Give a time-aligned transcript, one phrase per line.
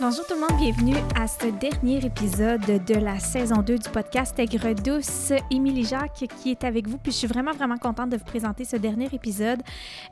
[0.00, 4.38] Bonjour tout le monde, bienvenue à ce dernier épisode de la saison 2 du podcast
[4.38, 5.30] Aigre douce.
[5.50, 8.64] Émilie Jacques qui est avec vous, puis je suis vraiment vraiment contente de vous présenter
[8.64, 9.60] ce dernier épisode.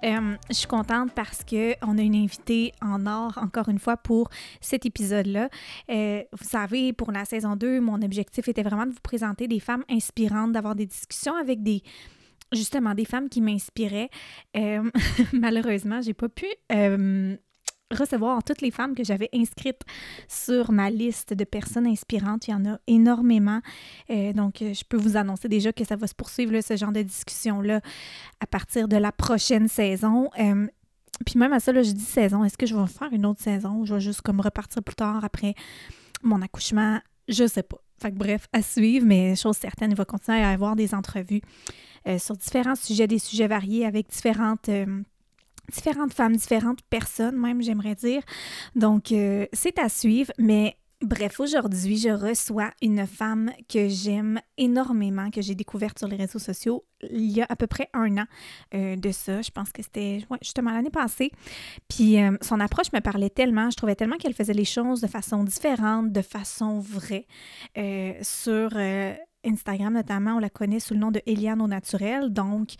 [0.04, 3.96] Euh, je suis contente parce que on a une invitée en or encore une fois
[3.96, 4.28] pour
[4.60, 5.48] cet épisode-là.
[5.88, 9.58] Euh, vous savez, pour la saison 2, mon objectif était vraiment de vous présenter des
[9.58, 11.82] femmes inspirantes, d'avoir des discussions avec des
[12.52, 14.10] justement des femmes qui m'inspiraient.
[14.56, 14.82] Euh,
[15.32, 17.36] malheureusement, j'ai pas pu euh,
[17.90, 19.82] recevoir toutes les femmes que j'avais inscrites
[20.28, 22.48] sur ma liste de personnes inspirantes.
[22.48, 23.60] Il y en a énormément.
[24.10, 27.02] Euh, donc, je peux vous annoncer déjà que ça va se poursuivre, ce genre de
[27.02, 27.80] discussion-là,
[28.40, 30.30] à partir de la prochaine saison.
[30.38, 30.66] Euh,
[31.26, 33.40] puis même à ça, là, je dis saison, est-ce que je vais faire une autre
[33.40, 35.54] saison ou je vais juste comme repartir plus tard après
[36.22, 37.00] mon accouchement?
[37.28, 37.78] Je sais pas.
[38.00, 40.94] Fait que bref, à suivre, mais chose certaine, il va continuer à y avoir des
[40.94, 41.40] entrevues
[42.06, 44.68] euh, sur différents sujets, des sujets variés avec différentes
[45.72, 48.22] différentes femmes, différentes personnes, même, j'aimerais dire.
[48.74, 55.30] Donc, euh, c'est à suivre, mais bref, aujourd'hui, je reçois une femme que j'aime énormément,
[55.30, 58.24] que j'ai découverte sur les réseaux sociaux il y a à peu près un an
[58.74, 59.40] euh, de ça.
[59.40, 61.30] Je pense que c'était justement l'année passée.
[61.88, 65.06] Puis euh, son approche me parlait tellement, je trouvais tellement qu'elle faisait les choses de
[65.06, 67.26] façon différente, de façon vraie
[68.22, 68.70] sur
[69.44, 72.32] Instagram notamment, on la connaît sous le nom de Eliane au naturel.
[72.32, 72.70] Donc,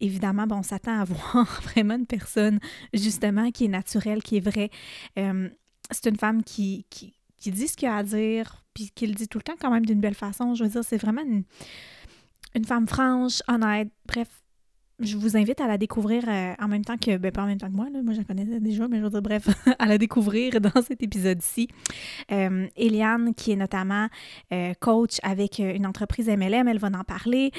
[0.00, 2.60] évidemment, bon, on s'attend à voir vraiment une personne,
[2.92, 4.70] justement, qui est naturelle, qui est vraie.
[5.18, 5.48] Euh,
[5.90, 7.14] c'est une femme qui, qui,
[7.46, 9.86] dit ce qu'il a à dire, puis qui le dit tout le temps quand même
[9.86, 10.54] d'une belle façon.
[10.54, 11.44] Je veux dire, c'est vraiment une,
[12.54, 13.90] une femme franche, honnête.
[14.06, 14.28] Bref,
[15.00, 17.58] je vous invite à la découvrir euh, en même temps que, ben pas en même
[17.58, 19.48] temps que moi, là, moi je la connaissais déjà, mais je veux bref,
[19.78, 21.68] à la découvrir dans cet épisode-ci.
[22.30, 24.08] Euh, Eliane, qui est notamment
[24.52, 27.52] euh, coach avec une entreprise MLM, elle va en parler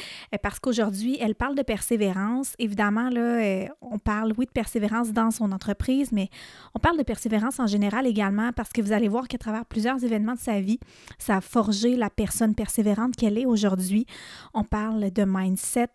[0.44, 2.54] parce qu'aujourd'hui, elle parle de persévérance.
[2.60, 6.30] Évidemment, là, on parle, oui, de persévérance dans son entreprise, mais
[6.76, 10.04] on parle de persévérance en général également parce que vous allez voir qu'à travers plusieurs
[10.04, 10.80] événements de sa vie,
[11.18, 14.06] ça a forgé la personne persévérante qu'elle est aujourd'hui.
[14.54, 15.90] On parle de mindset,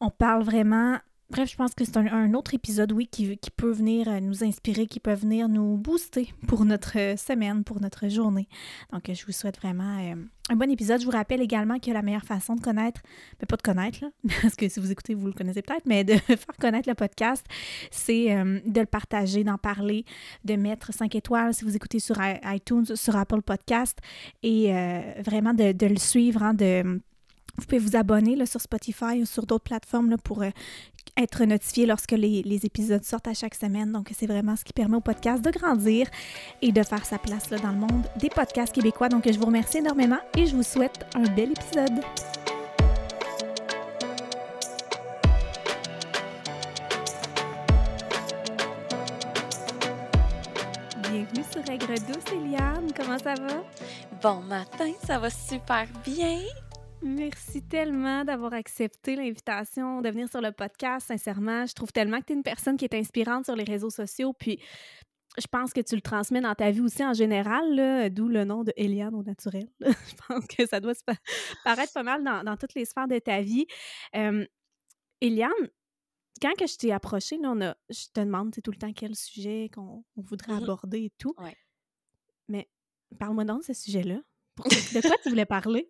[0.00, 0.98] on parle vraiment.
[1.30, 4.86] Bref, je pense que c'est un, autre épisode, oui, qui, peut venir euh, nous inspirer,
[4.86, 8.46] qui peut venir nous booster pour notre euh, semaine, pour notre journée.
[8.92, 10.14] Donc, je vous souhaite vraiment euh,
[10.50, 11.00] un bon épisode.
[11.00, 13.00] Je vous rappelle également que la meilleure façon de connaître,
[13.40, 14.10] mais pas de connaître, là,
[14.42, 17.44] parce que si vous écoutez, vous le connaissez peut-être, mais de faire connaître le podcast,
[17.90, 20.04] c'est de le partager, d'en parler,
[20.44, 23.98] de mettre 5 étoiles si vous écoutez sur iTunes, sur Apple Podcast,
[24.42, 24.72] et
[25.24, 27.00] vraiment de, le suivre, hein, de
[27.56, 30.50] vous pouvez vous abonner là, sur Spotify ou sur d'autres plateformes là, pour euh,
[31.16, 33.92] être notifié lorsque les, épisodes sortent à chaque semaine.
[33.92, 36.08] Donc, c'est vraiment ce qui permet au podcast de grandir
[36.62, 39.08] et de faire sa place là, dans le monde des podcasts québécois.
[39.08, 42.00] Donc, je vous remercie énormément et je vous souhaite un bel épisode.
[51.02, 52.90] Bienvenue sur Aigre Douce, Eliane.
[52.96, 53.62] Comment ça va?
[54.20, 56.40] Bon matin, ça va super bien.
[57.04, 61.08] Merci tellement d'avoir accepté l'invitation de venir sur le podcast.
[61.08, 63.90] Sincèrement, je trouve tellement que tu es une personne qui est inspirante sur les réseaux
[63.90, 64.32] sociaux.
[64.32, 64.58] Puis,
[65.36, 68.64] je pense que tu le transmets dans ta vie aussi en général, d'où le nom
[68.64, 69.68] de Eliane au naturel.
[69.80, 71.02] je pense que ça doit se
[71.62, 73.66] paraître pas mal dans, toutes les sphères de ta vie.
[75.20, 75.52] Eliane,
[76.40, 79.14] quand que je t'ai approchée, là, on a, je te demande tout le temps quel
[79.14, 81.34] sujet qu'on voudrait mmh aborder et tout.
[82.48, 82.70] Mais
[83.18, 84.20] parle-moi donc de ce sujet-là.
[84.58, 85.88] De quoi tu voulais parler?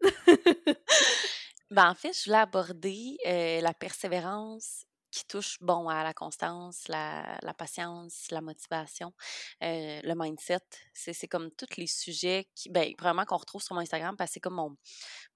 [1.71, 3.17] ben, en fait, je voulais aborder
[3.63, 9.13] la persévérance qui touche bon à la constance, la, la patience, la motivation,
[9.61, 10.59] le mindset.
[10.93, 14.35] C'est comme tous les sujets qui, ben, vraiment qu'on retrouve sur mon Instagram parce que
[14.35, 14.77] c'est comme mon,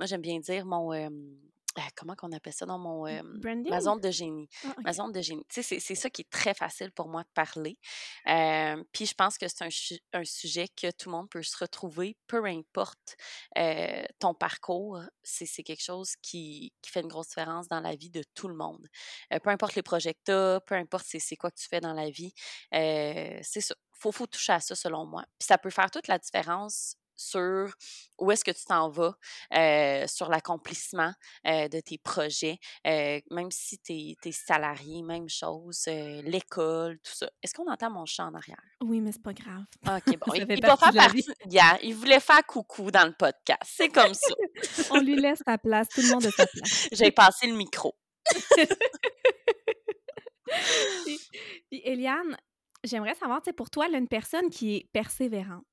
[0.00, 1.08] moi j'aime bien dire mon, euh,
[1.96, 3.04] comment qu'on appelle ça dans mon
[3.68, 4.48] ma zone de génie.
[4.64, 5.44] Ah, ma zone de génie.
[5.48, 7.78] Tu sais, c'est ça qui est très facile pour moi de parler.
[8.92, 12.16] puis je pense que c'est un, un, sujet que tout le monde peut se retrouver,
[12.26, 13.16] peu importe
[14.18, 15.00] ton parcours.
[15.22, 18.54] C'est quelque chose qui, qui, fait une grosse différence dans la vie de tout le
[18.54, 18.86] monde.
[19.42, 21.94] peu importe les projets que tu as, peu importe c'est quoi que tu fais dans
[21.94, 22.32] la vie.
[22.72, 23.74] c'est ça.
[23.92, 25.24] Faut, faut toucher à ça selon moi.
[25.38, 27.70] Puis ça peut faire toute la différence sur
[28.18, 29.14] où est-ce que tu t'en vas,
[29.54, 31.12] euh, sur l'accomplissement
[31.46, 37.28] euh, de tes projets, euh, même si tu es, salarié, même chose, l'école, tout ça.
[37.42, 38.62] Est-ce qu'on entend mon chat en arrière?
[38.80, 39.64] Oui, mais c'est pas grave.
[39.86, 40.32] OK, bon.
[40.34, 41.26] il, il, pas partie,
[41.82, 43.62] il voulait faire coucou dans le podcast.
[43.64, 44.34] C'est comme ça.
[44.90, 45.88] On lui laisse sa place.
[45.88, 46.88] Tout le monde a sa place.
[46.92, 47.94] J'ai passé le micro.
[51.04, 52.36] puis, Eliane,
[52.84, 55.64] j'aimerais savoir, pour toi, une personne qui est persévérante,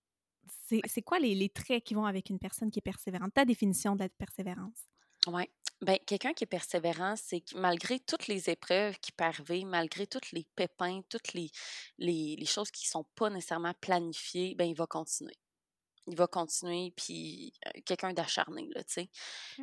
[0.67, 3.33] c'est quoi les, traits qui vont avec une personne qui est persévérante?
[3.33, 4.88] Ta définition de la persévérance?
[5.27, 5.44] Oui.
[5.81, 10.07] Ben, quelqu'un qui est persévérant, c'est que malgré toutes les épreuves qui peuvent arriver, malgré
[10.07, 11.51] tous les pépins, toutes les,
[11.97, 15.35] les, choses qui ne sont pas nécessairement planifiées, ben, il va continuer.
[16.07, 17.53] Il va continuer, puis
[17.85, 19.09] quelqu'un d'acharné, là, tu sais,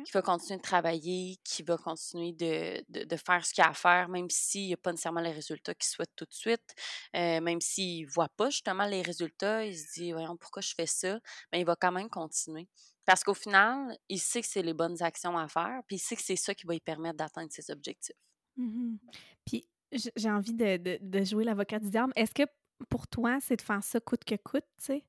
[0.03, 3.73] qui va continuer de travailler, qui va continuer de, de, faire ce qu'il a à
[3.73, 6.75] faire, même s'il n'y a pas nécessairement les résultats qu'il souhaite tout de suite,
[7.13, 10.85] même s'il ne voit pas justement les résultats, il se dit, voyons, pourquoi je fais
[10.85, 11.19] ça?
[11.51, 12.67] Mais il va quand même continuer.
[13.05, 16.15] Parce qu'au final, il sait que c'est les bonnes actions à faire, puis il sait
[16.15, 18.15] que c'est ça qui va lui permettre d'atteindre ses objectifs.
[18.57, 18.97] Mmh
[19.45, 19.67] puis
[20.15, 22.13] j'ai envie de, de, de jouer l'avocat du diable.
[22.15, 22.43] Est-ce que
[22.89, 25.05] pour toi, c'est de faire ça coûte que coûte, tu sais?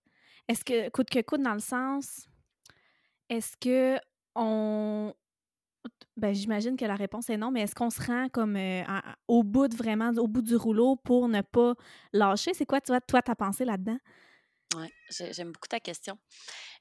[0.48, 2.26] Est-ce que coûte que coûte dans le sens,
[3.28, 3.98] est-ce que
[4.34, 5.14] on
[6.16, 8.82] ben, j'imagine que la réponse est non, mais est-ce qu'on se rend comme euh,
[9.28, 11.74] au bout de vraiment, au bout du rouleau pour ne pas
[12.12, 12.54] lâcher?
[12.54, 13.98] C'est quoi, toi, ta pensée là-dedans?
[14.76, 16.18] Oui, j'aime beaucoup ta question.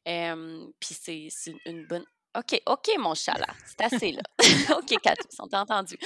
[0.06, 2.06] Puis c'est une bonne.
[2.36, 3.48] OK, OK, mon chat, là.
[3.65, 4.21] C'est assez, là.
[4.77, 5.98] OK, Cathy, on t'a entendu.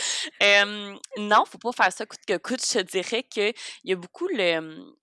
[0.41, 2.65] Non, non, faut pas faire ça coûte que coûte.
[2.65, 4.95] Je dirais qu'il y a beaucoup le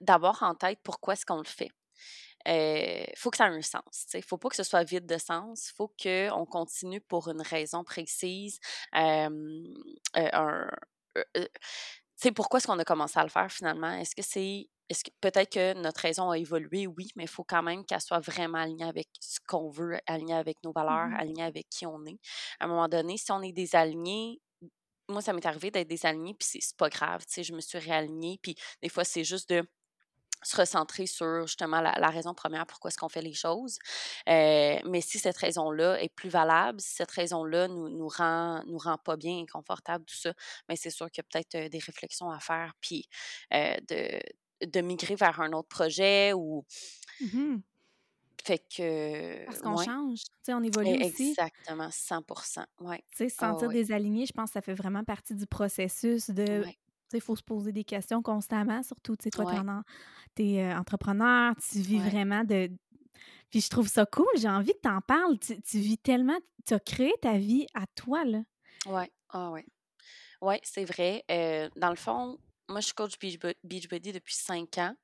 [0.00, 1.70] d'avoir en tête pourquoi est-ce qu'on le fait.
[2.46, 4.06] Il faut que ça ait un sens.
[4.14, 5.70] Il ne faut pas que ce soit vide de sens.
[5.70, 8.58] Il faut qu'on continue pour une raison précise.
[8.96, 9.40] Euh,
[12.34, 13.92] pourquoi est-ce qu'on a commencé à le faire finalement?
[13.92, 14.68] Est-ce que c'est.
[14.88, 18.00] Est-ce que peut-être que notre raison a évolué, oui, mais il faut quand même qu'elle
[18.00, 21.86] soit vraiment alignée avec ce qu'on veut, alignée avec nos valeurs, mmh alignée avec qui
[21.86, 22.18] on est.
[22.58, 24.40] À un moment donné, si on est désalignés,
[25.08, 27.78] moi, ça m'est arrivé d'être désalignée, puis c'est pas grave, tu sais, je me suis
[27.78, 29.64] réalignée, puis des fois, c'est juste de
[30.42, 33.78] se recentrer sur justement la, raison première pourquoi est-ce qu'on fait les choses.
[34.28, 38.78] Euh, mais si cette raison-là est plus valable, si cette raison-là nous, nous rend nous
[38.78, 40.32] rend pas bien, inconfortable, tout ça,
[40.68, 43.08] mais c'est sûr qu'il y a peut-être euh, des réflexions à faire, puis
[43.54, 46.64] euh, de, de migrer vers un autre projet ou.
[47.20, 47.58] Mmh
[48.42, 49.44] fait que.
[49.44, 51.30] Parce qu'on change, tu sais, on évolue aussi.
[51.30, 52.24] Exactement, 100
[52.80, 53.02] ouais.
[53.10, 56.64] Tu sais, se sentir désaligné, je pense que ça fait vraiment partie du processus de
[57.16, 59.44] il faut se poser des questions constamment, surtout, tu sais, toi,
[60.34, 62.70] tu es, es entrepreneur, tu vis vraiment de...
[63.50, 65.38] Puis je trouve ça cool, j'ai envie que tu en parles.
[65.38, 68.42] Tu, vis tellement, tu as créé ta vie à toi, là.
[68.86, 69.64] Oui, ah ouais.
[70.40, 71.24] Oui, c'est vrai.
[71.30, 74.94] Euh, dans le fond, moi, je suis coach Beachbody depuis cinq ans.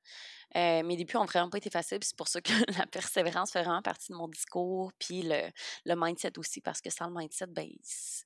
[0.55, 3.61] Euh, mes débuts ont vraiment pas été faciles, c'est pour ça que la persévérance fait
[3.61, 5.49] vraiment partie de mon discours, puis le,
[5.85, 7.67] le mindset aussi, parce que sans le mindset, ben,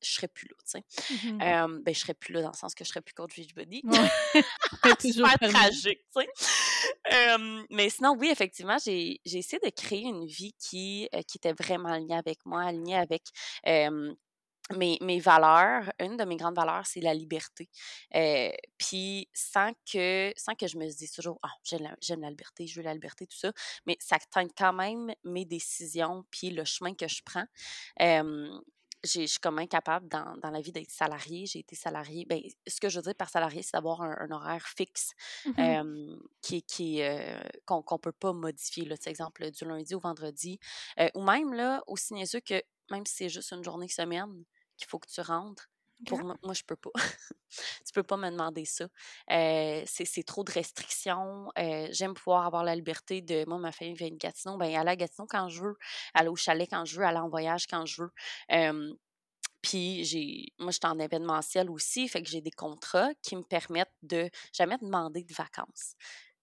[0.01, 1.27] je serais plus là, tu sais.
[1.27, 3.35] Mmh euh, ben, je serais plus là dans le sens que je serais plus coach
[3.35, 3.81] Beachbody.
[3.83, 4.43] Ouais.
[4.99, 7.37] c'est super tragique, tu sais.
[7.69, 11.89] mais sinon, oui, effectivement, j'ai essayé de créer une vie qui, euh, qui était vraiment
[11.89, 13.23] alignée avec moi, alignée avec
[14.77, 17.69] mes, mes, valeurs, une de mes grandes valeurs, c'est la liberté.
[18.15, 22.67] Euh, puis sans que, sans que je me dise toujours, oh, j'aime la, la, liberté,
[22.67, 23.51] je veux la liberté, tout ça,
[23.85, 27.45] mais ça teinte quand même mes décisions, puis le chemin que je prends.
[28.01, 28.49] Euh,
[29.03, 31.47] je suis quand même capable dans, dans la vie d'être salarié.
[31.47, 32.23] J'ai été salarié.
[32.29, 35.13] Ben, ce que je veux dire par salarié, c'est d'avoir un, horaire fixe
[35.45, 37.01] mmh qui, qui,
[37.65, 38.85] qu'on ne peut pas modifier.
[38.85, 40.59] Là, exemple, du lundi au vendredi.
[41.15, 44.43] ou même, là, aussi niaiseux que même si c'est juste une journée semaine,
[44.81, 45.69] qu'il faut que tu rentres.
[46.07, 46.89] Pour moi, moi, je peux pas.
[47.49, 48.85] tu peux pas me demander ça.
[49.29, 51.49] Euh, c'est trop de restrictions.
[51.59, 53.45] Euh, j'aime pouvoir avoir la liberté de.
[53.47, 54.57] Moi, ma famille vient de Gatineau.
[54.57, 55.77] Ben, aller à Gatineau quand je veux,
[56.15, 58.97] aller au chalet quand je veux, aller en voyage quand je veux.
[59.61, 63.43] puis j'ai, moi, je suis en événementiel aussi, fait que j'ai des contrats qui me
[63.43, 65.93] permettent de jamais demander de vacances.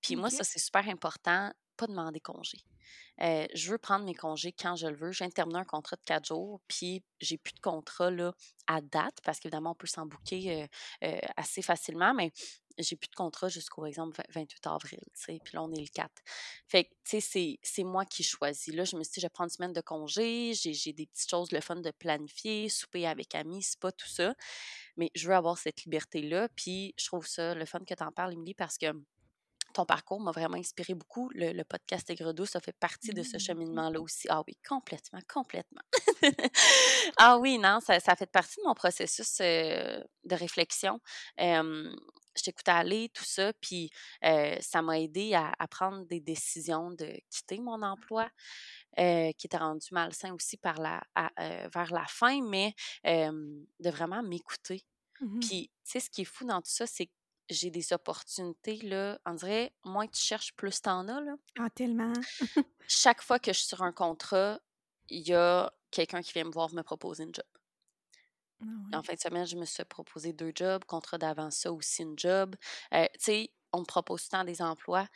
[0.00, 2.58] Puis moi, ça, c'est super important, pas demander congé.
[3.20, 5.12] Je veux prendre mes congés quand je le veux.
[5.12, 8.32] Je viens un contrat de quatre jours, puis j'ai plus de contrat là,
[8.66, 10.66] à date, parce qu'évidemment, on peut s'en bouquer
[11.36, 12.32] assez facilement, mais
[12.80, 16.08] j'ai plus de contrat jusqu'au exemple 28 avril, puis là, on est le 4.
[16.68, 18.72] Fait que, tu sais, c'est moi qui choisis.
[18.72, 21.50] Là, je me suis dit, je prendre une semaine de congé, j'ai des petites choses,
[21.50, 24.32] le fun de planifier, souper avec amis, c'est pas tout ça,
[24.96, 28.12] mais je veux avoir cette liberté-là, puis je trouve ça le fun que tu en
[28.12, 28.86] parles, Émilie, parce que
[29.72, 31.30] ton parcours m'a vraiment inspiré beaucoup.
[31.34, 33.40] Le, podcast Aigre Douce, ça fait partie de ce mmh.
[33.40, 34.26] cheminement-là aussi.
[34.30, 35.82] Ah oui, complètement, complètement.
[37.18, 41.00] ah oui, non, ça, ça, fait partie de mon processus euh, de réflexion.
[41.38, 43.90] je t'écoutais aller, tout ça, puis
[44.24, 48.30] euh, ça m'a aidé à, prendre des décisions de quitter mon emploi,
[48.98, 51.02] euh, qui était rendu malsain aussi par la,
[51.36, 54.84] vers la fin, mais de vraiment m'écouter.
[55.20, 57.12] Mmh puis, tu sais, ce qui est fou dans tout ça, c'est que
[57.50, 61.36] j'ai des opportunités, là, on dirait, moins tu cherches, plus t'en as, là.
[61.58, 62.26] Ah, tellement.
[62.88, 64.60] Chaque fois que je suis sur un contrat,
[65.08, 67.44] il y a quelqu'un qui vient me voir me proposer une job.
[68.62, 72.02] Ah en fin de semaine, je me suis proposé deux jobs, contrat d'avant ça aussi
[72.02, 72.56] une job.
[72.94, 75.08] Euh, tu sais, on me propose tout le temps des emplois,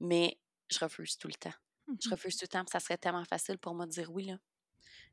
[0.00, 0.40] mais
[0.70, 1.52] je refuse tout le temps.
[2.00, 4.24] Je mmh refuse tout le temps, ça serait tellement facile pour moi de dire oui,
[4.26, 4.38] là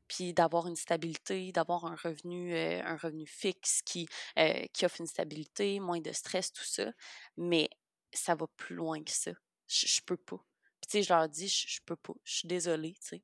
[0.08, 4.08] puis d'avoir une stabilité, d'avoir un revenu, euh, un revenu fixe qui,
[4.38, 6.92] euh, qui offre une stabilité, moins de stress, tout ça.
[7.36, 7.68] Mais
[8.12, 9.32] ça va plus loin que ça.
[9.68, 10.38] Je, je peux pas.
[10.80, 13.22] Puis, tu sais, je leur dis, je, je peux pas, je suis désolée, tu sais.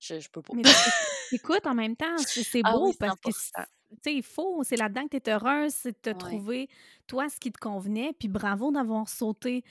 [0.00, 0.54] Je, je peux pas.
[0.54, 0.64] Mais
[1.30, 3.66] écoute, en même temps, c'est Ah beau oui, parce que 100%.
[3.92, 6.16] tu sais, il faut, c'est là-dedans que tu es heureuse, c'est de te Ouais.
[6.18, 6.68] trouver,
[7.06, 8.12] toi, ce qui te convenait.
[8.18, 9.64] Puis bravo d'avoir sauté,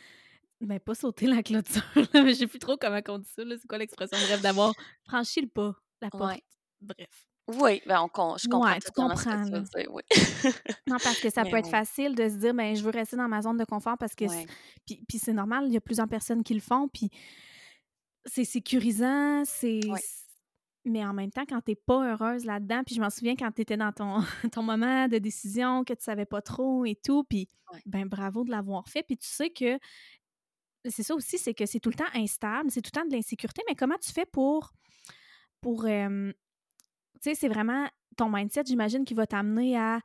[0.62, 1.84] ben pas sauté la clôture,
[2.14, 4.20] là, mais je sais plus trop comment on dit ça, c'est quoi l'expression?
[4.22, 5.76] Bref, d'avoir franchi le pas,
[6.06, 6.34] la porte.
[6.34, 6.44] Ouais.
[6.82, 7.28] Bref.
[7.48, 10.02] Oui, ben on je comprends Ouais, tu totalement ce que comprends, tu dire, oui.
[10.88, 13.18] Non, parce que ça Mais peut être facile de se dire, ben je veux rester
[13.18, 14.26] dans ma zone de confort parce que.
[14.86, 17.12] Puis, puis c'est normal, il y a plusieurs personnes qui le font, puis
[18.26, 19.82] c'est sécurisant, c'est.
[20.88, 23.78] Mais en même temps, quand t'es pas heureuse là-dedans, puis je m'en souviens quand t'étais
[23.78, 24.20] dans ton,
[24.52, 27.50] ton moment de décision, que tu savais pas trop et tout, puis
[27.86, 29.80] ben bravo de l'avoir fait, puis tu sais que
[30.88, 33.14] c'est ça aussi, c'est que c'est tout le temps instable, c'est tout le temps de
[33.14, 34.74] l'insécurité, mais comment tu fais pour,
[35.66, 36.32] pour euh,
[37.24, 40.00] tu sais, c'est vraiment ton mindset, j'imagine, qui va t'amener à,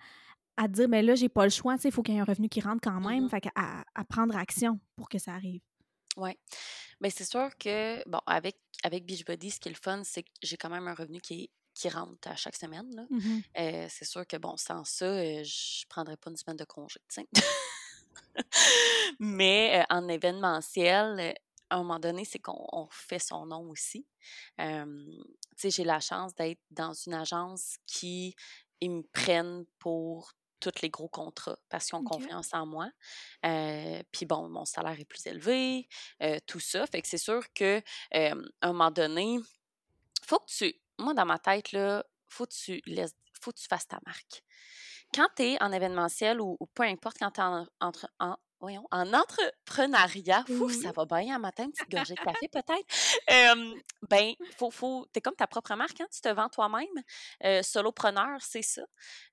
[0.56, 2.16] à te dire, ben là, j'ai pas le choix, tu sais, il faut qu'il y
[2.16, 3.28] ait un revenu qui rentre quand même, Mhm.
[3.28, 5.60] fait à, à prendre action pour que ça arrive.
[6.16, 6.30] Oui.
[7.02, 10.30] Mais c'est sûr que, bon, avec, avec Beachbody, ce qui est le fun, c'est que
[10.42, 13.06] j'ai quand même un revenu qui, est- qui rentre à chaque semaine.
[13.10, 13.42] Mhm.
[13.58, 17.00] Euh, c'est sûr que, bon, sans ça, euh, je prendrais pas une semaine de congé,
[17.08, 17.28] tu sais.
[19.18, 21.34] Mais euh, en événementiel,
[21.70, 24.06] à un moment donné, c'est qu'on on fait son nom aussi.
[24.60, 25.06] Euh,
[25.62, 28.34] j'ai la chance d'être dans une agence qui,
[28.80, 32.90] ils me prennent pour tous les gros contrats parce qu'ils ont confiance en moi.
[33.46, 35.88] Euh, Puis bon, mon salaire est plus élevé,
[36.22, 36.86] euh, tout ça.
[36.86, 37.82] Fait que c'est sûr que
[38.14, 39.38] euh, à un moment donné,
[40.26, 40.74] faut que tu.
[40.98, 43.14] Moi, dans ma tête, là, faut que tu laisses.
[43.40, 44.42] Faut que tu fasses ta marque.
[45.14, 48.36] Quand tu es en événementiel ou, ou peu importe, quand tu es en, entre, en,
[48.60, 52.86] voyons, en entrepreneuriat, fou, ça va bien un matin, une petite gorgée de café peut-être.
[53.30, 53.74] Euh,
[54.08, 56.86] ben, faut, faut, t'es comme ta propre marque, hein, tu te vends toi-même.
[57.44, 58.82] Euh, solopreneur, c'est ça.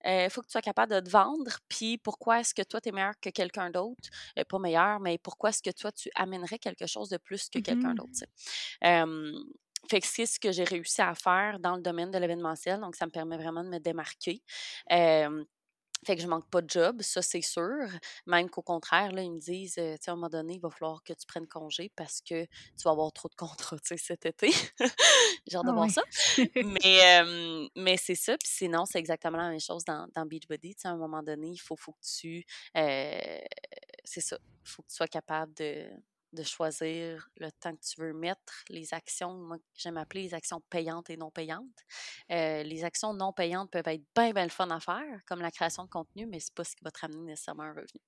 [0.06, 1.58] Il faut que tu sois capable de te vendre.
[1.70, 4.10] Puis pourquoi est-ce que toi, tu es meilleur que quelqu'un d'autre?
[4.48, 7.94] Pas meilleur, mais pourquoi est-ce que toi, tu amènerais quelque chose de plus que quelqu'un
[7.94, 8.24] d'autre?
[8.84, 9.34] Euh,
[9.90, 12.80] fait que c'est ce que j'ai réussi à faire dans le domaine de l'événementiel.
[12.80, 14.42] Donc, ça me permet vraiment de me démarquer.
[14.92, 15.44] Euh,
[16.06, 17.88] fait que je manque pas de job, ça c'est sûr.
[18.25, 20.70] Même qu'au contraire, là, ils me disent, tu sais, à un moment donné, il va
[20.70, 23.98] falloir que tu prennes congé parce que tu vas avoir trop de contrats, tu sais,
[23.98, 24.50] cet été.
[25.56, 25.89] Hâte de Ah ouais.
[25.89, 26.04] ça.
[26.63, 28.38] Mais, euh, mais c'est ça.
[28.38, 30.75] Puis sinon, c'est exactement la même chose dans, dans Beachbody.
[30.75, 32.44] Tu sais, à un moment donné, il faut, faut que tu.
[32.77, 33.39] euh,
[34.04, 34.38] c'est ça.
[34.66, 35.89] Il faut que tu sois capable de,
[36.34, 40.62] de choisir le temps que tu veux mettre, les actions, moi, j'aime appeler les actions
[40.70, 41.66] payantes et non payantes.
[42.32, 45.52] Euh, les actions non payantes peuvent être bien, bien le fun à faire, comme la
[45.52, 48.02] création de contenu, mais c'est pas ce qui va te ramener nécessairement un revenu.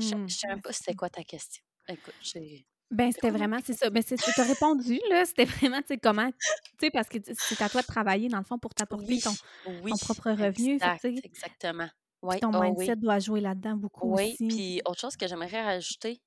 [0.00, 0.28] Je sais- Mhm.
[0.28, 1.62] je sais même Ouais, pas c'est c'était quoi ta question.
[1.88, 2.66] Écoute, j'ai.
[2.90, 3.90] Ben, c'était vraiment c'est ça.
[3.90, 5.24] Ben, c'est tu as répondu, là.
[5.26, 6.38] C'était vraiment, tu sais, comment, tu
[6.80, 9.36] sais, parce que c'est à toi de travailler, dans le fond, pour t'apporter Oui, ton,
[9.64, 10.80] oui, ton propre revenu.
[10.80, 11.88] Exact, exactement.
[12.22, 12.96] Oui, ton oh mindset oui.
[12.96, 14.48] doit jouer là-dedans beaucoup Oui, aussi.
[14.48, 16.20] puis autre chose que j'aimerais rajouter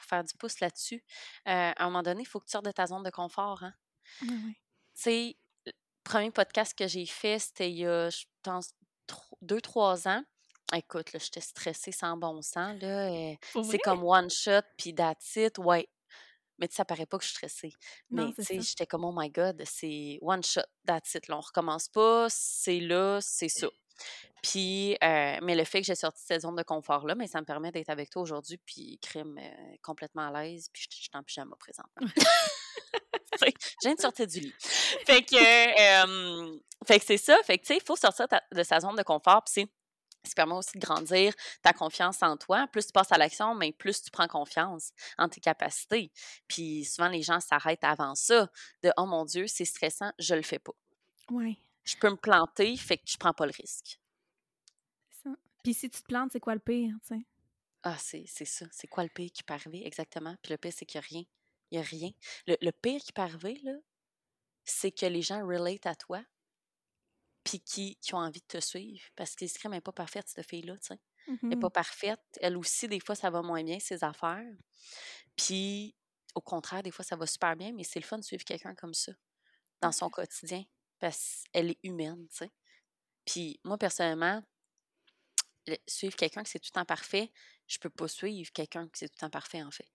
[0.00, 1.04] pour faire du pouce là-dessus,
[1.46, 3.62] euh, à un moment donné, il faut que tu sortes de ta zone de confort.
[3.62, 3.74] Hein.
[4.20, 4.56] Tu
[4.94, 5.72] sais, le
[6.04, 8.72] premier podcast que j'ai fait, c'était il y a, je pense,
[9.42, 10.22] deux, trois ans.
[10.74, 12.80] Écoute, là, j'étais stressée sans bon sens.
[12.80, 13.34] Là, euh,
[13.68, 15.58] c'est comme one shot, puis that's it.
[15.58, 15.88] Ouais.
[16.58, 17.72] Mais ça paraît pas que je suis stressée.
[18.10, 21.26] Non, Mais tu sais, j'étais comme, oh my God, c'est one shot, that's it.
[21.28, 23.68] Là, on recommence pas, c'est là, c'est ça.
[24.42, 27.40] Puis, euh, mais le fait que j'ai sorti de cette zone de confort-là, mais ça
[27.40, 31.02] me permet d'être avec toi aujourd'hui, puis crime euh, complètement à l'aise, puis je je
[31.02, 32.06] suis en pyjama présentement.
[33.40, 34.54] Je viens de sortir du lit.
[35.06, 37.36] Fait que, euh, fait que c'est ça.
[37.44, 39.66] Fait que, tu sais, il faut sortir ta- de sa zone de confort, puis c'est
[40.22, 42.66] ça permet aussi de grandir ta confiance en toi.
[42.70, 46.12] Plus tu passes à l'action, mais plus tu prends confiance en tes capacités.
[46.46, 48.50] Puis souvent, les gens s'arrêtent avant ça,
[48.82, 50.74] de «Oh mon Dieu, c'est stressant, je le fais pas.
[51.30, 53.98] Ouais,» Je peux me planter, fait que je prends pas le risque.
[55.10, 55.36] c'est ça.
[55.62, 57.26] Puis si tu te plantes, c'est quoi le pire, tu sais?
[57.82, 58.66] Ah, c'est ça.
[58.72, 59.86] C'est quoi le pire qui peut arriver?
[59.86, 60.36] Exactement.
[60.42, 61.24] Puis le pire, c'est qu'il n'y a rien.
[61.70, 62.10] Il n'y a rien.
[62.46, 63.72] Le, le pire qui peut arriver, là,
[64.64, 66.22] c'est que les gens relate à toi,
[67.44, 69.02] puis qui, qui ont envie de te suivre.
[69.16, 71.00] Parce que l'escrime n'est pas parfaite, cette fille-là, tu sais.
[71.26, 71.60] Elle n'est Mhm.
[71.60, 72.20] pas parfaite.
[72.40, 74.44] Elle aussi, des fois, ça va moins bien, ses affaires.
[75.36, 75.94] Puis,
[76.34, 78.74] au contraire, des fois, ça va super bien, mais c'est le fun de suivre quelqu'un
[78.74, 79.12] comme ça
[79.80, 80.64] dans son quotidien.
[81.00, 82.50] Parce qu'elle est humaine, tu sais.
[83.24, 84.42] Puis, moi, personnellement,
[85.66, 87.30] le- suivre quelqu'un qui c'est tout le temps parfait,
[87.66, 89.88] je peux pas suivre quelqu'un qui c'est tout le temps parfait, en fait.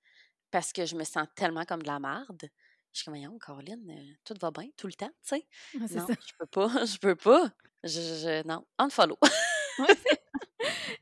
[0.52, 2.50] Parce que je me sens tellement comme de la marde.
[2.94, 5.48] Je suis comme, voyons, Caroline, euh, tout va bien tout le temps, tu sais.
[5.74, 6.14] Ouais, Non, ça.
[6.14, 7.52] je peux pas, je peux pas.
[7.84, 9.18] Je, je- non, unfollow.
[9.78, 9.88] Ouais,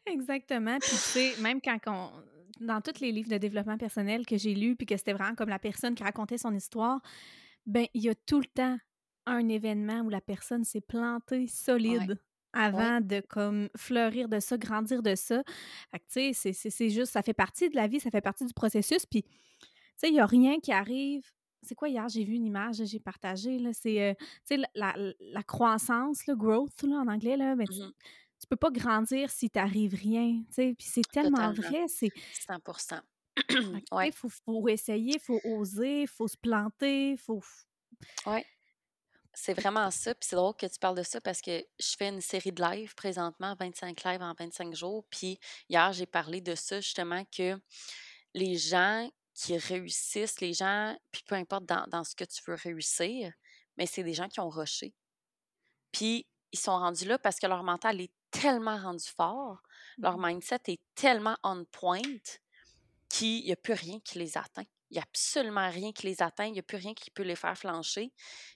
[0.08, 0.80] Exactement.
[0.80, 2.12] Puis tu sais, même quand on...
[2.60, 5.50] Dans tous les livres de développement personnel que j'ai lus, puis que c'était vraiment comme
[5.50, 7.02] la personne qui racontait son histoire,
[7.66, 8.78] ben il y a tout le temps
[9.26, 12.20] un événement où la personne s'est plantée solide
[12.54, 15.44] avant de comme fleurir de ça, grandir de ça.
[15.92, 18.12] Fait que tu sais, c'est- c'est c'est juste, ça fait partie de la vie, ça
[18.12, 19.06] fait partie du processus.
[19.06, 19.24] Puis
[19.98, 21.32] sais, il y a rien qui arrive
[21.66, 22.10] c'est quoi hier?
[22.10, 26.36] J'ai vu une image, j'ai partagé, là, c'est, euh, tu sais, la, la, croissance, le
[26.36, 27.94] growth, là, en anglais, là, mais tu, Mmh
[28.42, 32.12] tu peux pas grandir si t'arrives rien, tu sais, puis c'est tellement vrai, c'est...
[32.34, 32.60] 100
[34.04, 37.42] Il faut, faut essayer, il faut oser, il faut se planter, il faut...
[38.26, 38.46] Ouais.
[39.34, 40.14] C'est vraiment ça.
[40.14, 42.62] Puis c'est drôle que tu parles de ça parce que je fais une série de
[42.62, 45.06] lives présentement, 25 lives en 25 jours.
[45.10, 47.60] Puis hier, j'ai parlé de ça justement que
[48.34, 53.34] les gens qui réussissent, les gens, puis peu importe dans, ce que tu veux réussir,
[53.78, 54.94] mais c'est des gens qui ont rushé.
[55.92, 59.62] Puis ils sont rendus là parce que leur mental est tellement rendu fort,
[59.98, 62.02] leur mmh mindset est tellement on point
[63.10, 64.66] qu'il n'y a plus rien qui les atteint.
[64.94, 67.24] Il n'y a absolument rien qui les atteint, il n'y a plus rien qui peut
[67.24, 68.14] les faire flancher.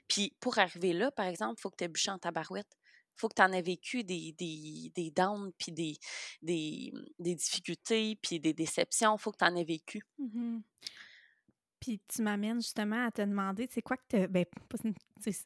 [0.07, 2.77] Puis pour arriver là, par exemple, il faut que tu aies bûché en tabarouette.
[3.15, 5.97] Il faut que tu en aies vécu des, des, des downs, puis des,
[6.43, 9.15] des, des, difficultés, puis des déceptions.
[9.15, 10.03] Il faut que tu en aies vécu.
[10.19, 10.59] Mmh
[11.79, 14.45] puis tu m'amènes justement à te demander, c'est quoi que tu ben,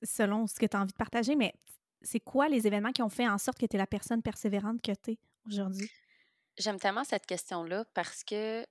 [0.03, 1.53] selon ce que tu as envie de partager, mais
[2.01, 4.81] c'est quoi les événements qui ont fait en sorte que tu es la personne persévérante
[4.81, 5.89] que tu es aujourd'hui?
[6.57, 8.65] J'aime tellement cette question-là parce que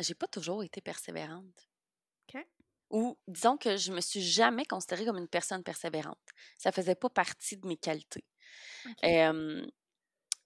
[0.00, 1.68] j'ai pas toujours été persévérante.
[2.28, 2.44] OK.
[2.90, 6.18] Ou disons que je me suis jamais considérée comme une personne persévérante.
[6.58, 8.24] Ça faisait pas partie de mes qualités.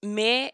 [0.03, 0.53] mais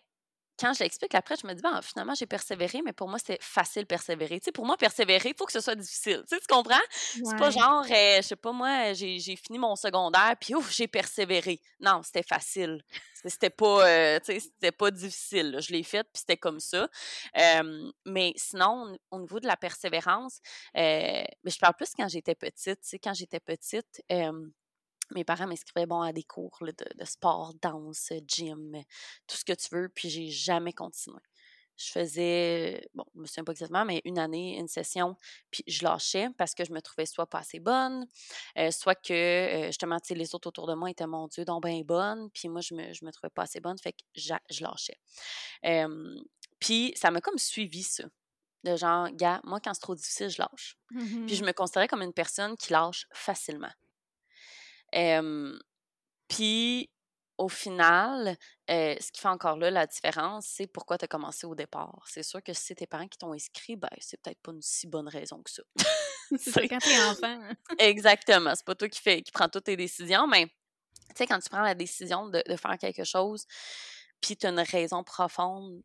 [0.60, 3.41] quand je l'explique après, je me dis, ben, finalement, j'ai persévéré, mais pour moi, c'est
[3.41, 4.39] facile persévérer.
[4.39, 6.24] Tu sais, pour moi, persévérer, il faut que ce soit difficile.
[6.29, 6.75] Tu, sais, tu comprends?
[6.91, 10.88] C'est pas genre, euh, je sais pas, moi, j'ai fini mon secondaire, puis ouf, j'ai
[10.88, 11.60] persévéré.
[11.79, 12.81] Non, c'était facile.
[13.25, 15.57] C'était pas, euh, tu sais, c'était pas difficile.
[15.62, 16.88] Je l'ai fait, puis c'était comme ça.
[18.05, 20.39] mais sinon, au niveau de la persévérance,
[20.77, 22.81] euh, mais je parle plus quand j'étais petite.
[22.81, 24.01] Tu sais, quand j'étais petite,
[25.12, 28.81] mes parents m'inscrivaient bon, à des cours de, sport, danse, gym,
[29.27, 31.19] tout ce que tu veux, puis j'ai jamais continué.
[31.75, 35.16] Je faisais, bon, je me souviens pas exactement, mais une année, une session,
[35.50, 38.05] puis je lâchais parce que je me trouvais soit pas assez bonne,
[38.59, 41.46] euh, soit que, euh, justement, tu sais, les autres autour de moi étaient, mon Dieu,
[41.46, 44.63] donc bien bonnes, puis moi, je me, me trouvais pas assez bonne, fait que je
[44.63, 45.00] lâchais.
[46.59, 48.03] puis ça m'a comme suivi, ça.
[48.63, 50.77] De genre, gars, moi, quand c'est trop difficile, je lâche.
[50.89, 53.72] Puis je mmh me considérais comme une personne qui lâche facilement.
[56.27, 56.90] Puis,
[57.38, 58.38] au final,
[58.70, 62.03] ce qui fait encore là la différence, c'est pourquoi tu as commencé au départ.
[62.08, 64.62] C'est sûr que si c'est tes parents qui t'ont inscrit, ben, c'est peut-être pas une
[64.62, 65.64] si bonne raison que ça.
[66.38, 67.42] c'est quand t'es enfant.
[67.42, 67.53] Hein.
[67.79, 68.53] Exactement.
[68.56, 70.48] C'est pas toi qui, fais, qui prends toutes tes décisions, mais
[71.10, 73.46] tu sais, quand tu prends la décision de, faire quelque chose,
[74.22, 75.82] puis tu as une raison profonde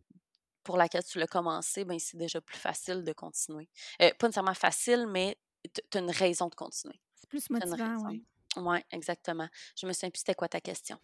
[0.63, 3.69] pour laquelle tu l'as commencé, ben c'est déjà plus facile de continuer.
[3.99, 5.39] pas nécessairement facile, mais
[5.73, 7.01] tu as une raison de continuer.
[7.15, 8.25] C'est plus motivant, oui.
[8.57, 9.49] Oui, exactement.
[9.77, 10.99] Je me souviens plus c'était quoi ta question.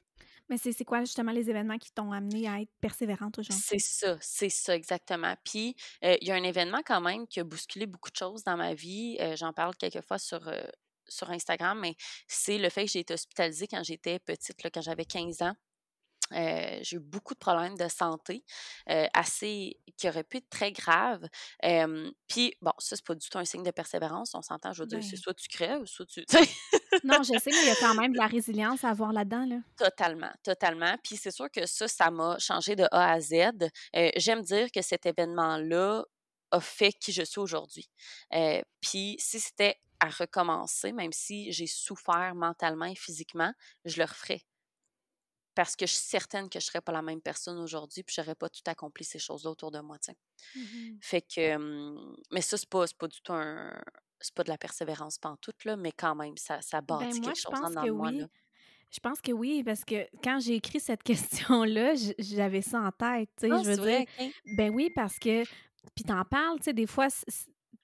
[0.49, 3.63] Mais c'est quoi justement les événements qui t'ont amené à être persévérante aujourd'hui?
[3.63, 5.35] C'est ça, c'est ça, exactement.
[5.45, 8.57] Puis, il y a un événement quand même qui a bousculé beaucoup de choses dans
[8.57, 9.19] ma vie.
[9.37, 10.51] J'en parle quelquefois sur,
[11.09, 11.95] sur Instagram, mais
[12.27, 15.55] c'est le fait que j'ai été hospitalisée quand j'étais petite, là, quand j'avais 15 ans.
[16.33, 18.45] Euh, j'ai eu beaucoup de problèmes de santé,
[18.91, 21.29] euh, assez qui auraient pu être très graves.
[22.29, 24.35] Puis, bon, ça, c'est pas du tout un signe de persévérance.
[24.35, 26.25] On s'entend, je veux dire, c'est soit tu crèves, soit tu.
[27.05, 29.47] non, je sais, mais il y a quand même de la résilience à avoir là-dedans.
[29.47, 29.57] Là.
[29.77, 30.97] Totalement, totalement.
[31.03, 33.33] Puis, c'est sûr que ça, ça m'a changé de A à Z.
[33.97, 36.05] Euh, j'aime dire que cet événement-là
[36.51, 37.89] a fait qui je suis aujourd'hui.
[38.81, 43.53] puis, si c'était à recommencer, même si j'ai souffert mentalement et physiquement,
[43.85, 44.43] je le referais
[45.55, 48.15] parce que je suis certaine que je ne serais pas la même personne aujourd'hui, puis
[48.15, 49.97] je n'aurais pas tout accompli ces choses-là autour de moi,
[50.55, 50.61] mmh
[51.01, 51.57] Fait que,
[52.33, 53.73] mais ça, c'est pas, pas du tout un,
[54.21, 57.39] c'est pas de la persévérance pantoute, là, mais quand même, ça, ça ben, bâtit quelque
[57.39, 58.25] chose en que moi, oui.
[58.91, 63.29] Je pense que oui, parce que quand j'ai écrit cette question-là, j'avais ça en tête,
[63.43, 64.07] ah, je veux dire.
[64.57, 65.43] Ben oui, parce que,
[65.95, 67.09] puis t'en parles, tu sais, des fois,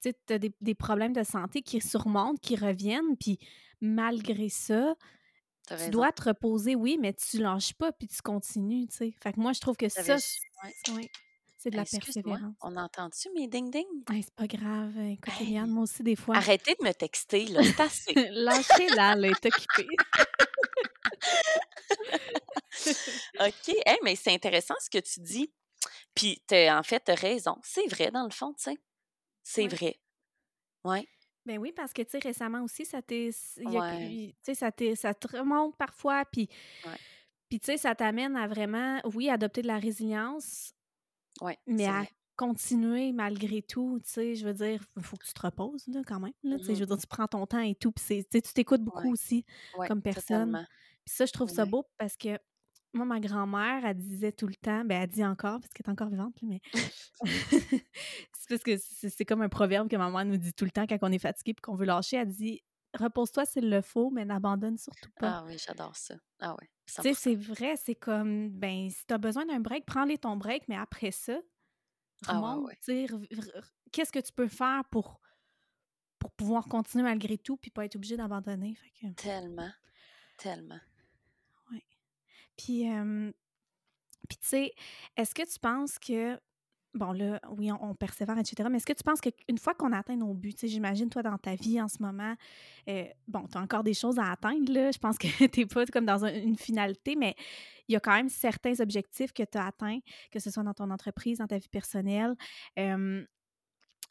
[0.01, 3.39] tu as des, des problèmes de santé qui surmontent, qui reviennent, puis
[3.81, 4.95] malgré ça,
[5.77, 9.15] tu dois te reposer, oui, mais tu lâches pas puis tu continues, tu sais.
[9.23, 10.17] Fait que moi, je trouve que ça,
[11.63, 12.55] c'est de la persévérance.
[12.63, 13.85] On entend-tu mes ding-ding?
[14.09, 14.97] c'est pas grave.
[14.99, 16.37] Écoute, Eliane, moi aussi, des fois.
[16.37, 17.63] Arrêtez de me texter, là.
[17.63, 18.15] C'est assez.
[18.31, 19.89] Lâchez-la, elle est occupée.
[23.41, 23.75] OK.
[24.03, 25.53] mais c'est intéressant ce que tu dis.
[26.15, 27.59] Puis, en fait, tu as raison.
[27.63, 28.79] C'est vrai, dans le fond, tu sais.
[29.43, 30.01] C'est vrai.
[30.85, 31.07] Ouais.
[31.47, 33.31] Ben oui, parce que, tu sais, récemment aussi, ça t'est.
[33.33, 36.49] Tu sais, ça, ça te remonte parfois, puis.
[37.49, 40.73] Puis, tu sais, ça t'amène à vraiment, oui, adopter de la résilience,
[41.41, 45.33] ouais, mais à continuer malgré tout, tu sais, je veux dire, il faut que tu
[45.33, 47.47] te reposes, là, quand même, là, tu sais, je veux dire, mmh tu prends ton
[47.47, 49.45] temps et tout, puis tu t'écoutes beaucoup aussi
[49.87, 50.67] comme personne.
[51.05, 52.39] Puis ça, je trouve ça beau parce que
[52.93, 55.91] moi, ma grand-mère, elle disait tout le temps, ben elle dit encore, parce qu'elle est
[55.91, 56.61] encore vivante, mais
[57.23, 60.87] c'est parce que c'est comme un proverbe que ma mère nous dit tout le temps
[60.87, 62.17] quand on est fatigué et qu'on veut lâcher.
[62.17, 62.63] Elle dit
[62.99, 65.39] Repose-toi s'il le faut, mais n'abandonne surtout pas.
[65.39, 66.17] Ah oui, j'adore ça.
[66.41, 66.67] Ah oui.
[66.87, 70.37] Tu sais, c'est vrai, c'est comme, ben, si tu as besoin d'un break, prends-les ton
[70.37, 71.39] break, mais après ça,
[72.27, 72.59] ah ah
[73.93, 75.21] qu'est-ce que tu peux faire pour,
[76.19, 78.77] pour pouvoir continuer malgré tout puis pas être obligé d'abandonner.
[79.17, 79.71] Tellement,
[80.37, 80.81] tellement.
[84.29, 84.73] Puis tu sais,
[85.17, 86.39] est-ce que tu penses que
[86.95, 88.69] bon, là, oui, on, persévère, etc.
[88.71, 91.23] Mais est-ce que tu penses qu'une fois qu'on atteint nos buts, tu sais, j'imagine, toi,
[91.23, 92.35] dans ta vie en ce moment,
[92.89, 94.91] euh, bon, tu as encore des choses à atteindre, là.
[94.91, 97.35] Je pense que tu n'es pas comme dans une finalité, mais
[97.89, 100.75] il y a quand même certains objectifs que tu as atteints, que ce soit dans
[100.75, 102.35] ton entreprise, dans ta vie personnelle.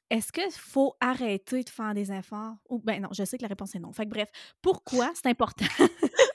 [0.09, 2.55] est-ce qu'il faut arrêter de faire des efforts?
[2.69, 3.93] Ou, ben non, je sais que la réponse est non.
[3.93, 4.29] Fait que bref,
[4.62, 5.12] pourquoi?
[5.15, 5.65] C'est important?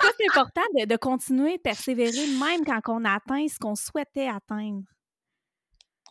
[0.00, 4.84] c'est important de, de continuer, persévérer, même quand on atteint ce qu'on souhaitait atteindre?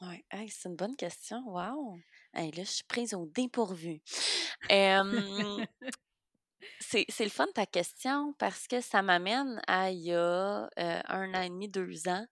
[0.02, 1.43] Oui, c'est une bonne question.
[1.45, 1.97] Wow!
[2.34, 4.02] là, je suis prise au dépourvu.
[6.80, 11.34] c'est, le fun ta question parce que ça m'amène à il y a euh, un
[11.34, 12.25] an et demi, deux ans.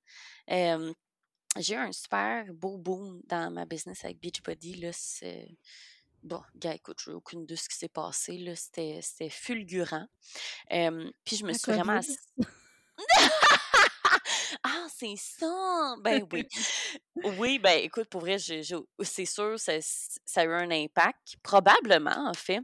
[0.47, 4.75] j'ai eu un super beau boom dans ma business avec Beachbody.
[4.75, 4.91] Là,
[6.23, 8.37] Bon, gars, écoute, je n'ai aucune de ce qui s'est passé.
[8.37, 10.07] Là, c'était, fulgurant.
[10.69, 11.99] puis je me suis vraiment.
[14.63, 15.95] Ah, c'est ça!
[16.01, 16.47] Ben oui.
[17.37, 21.35] Oui, ben écoute, pour vrai, c'est sûr, ça, ça a eu un impact.
[21.43, 22.61] Probablement, en fait.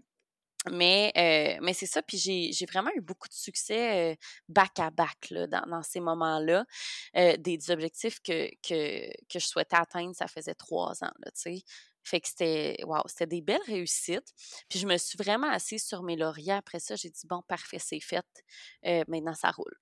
[0.72, 5.63] Mais, euh, mais c'est ça, puis j'ai vraiment eu beaucoup de succès back-à-back là, dans,
[5.68, 6.66] dans, ces moments-là.
[7.18, 11.63] Euh, des, objectifs que, que, que, je souhaitais atteindre, ça faisait trois ans, tu sais.
[12.04, 14.34] Fait que c'était, wow, c'était des belles réussites.
[14.70, 16.54] Puis je me suis vraiment assise sur mes lauriers.
[16.54, 18.26] Après ça, j'ai dit, bon, parfait, c'est fait.
[18.86, 19.78] Euh, maintenant, ça roule.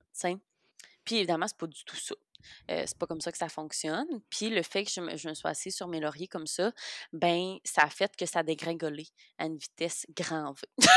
[1.03, 2.15] Puis évidemment, c'est pas du tout ça.
[2.69, 4.07] Euh, c'est pas comme ça que ça fonctionne.
[4.29, 6.71] Puis le fait que je me, je me, sois assise sur mes lauriers comme ça,
[7.13, 9.07] ben ça a fait que ça a dégringolé
[9.38, 10.88] à une vitesse grand V.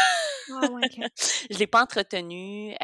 [0.51, 0.61] Ah
[1.51, 2.75] je l'ai pas entretenu.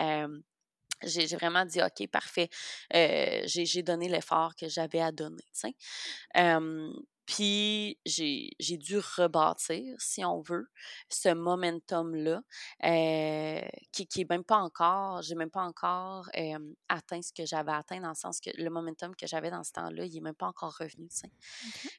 [1.02, 2.48] j'ai vraiment dit OK, parfait.
[2.94, 5.44] Euh, j'ai donné l'effort que j'avais à donner.
[7.30, 10.68] Puis j'ai dû rebâtir, si on veut,
[11.08, 12.42] ce momentum-là,
[12.82, 13.60] euh,
[13.92, 16.28] qui, qui est même pas encore, j'ai même pas encore
[16.88, 19.70] atteint ce que j'avais atteint dans le sens que le momentum que j'avais dans ce
[19.72, 21.30] temps-là, il est même pas encore revenu, sais.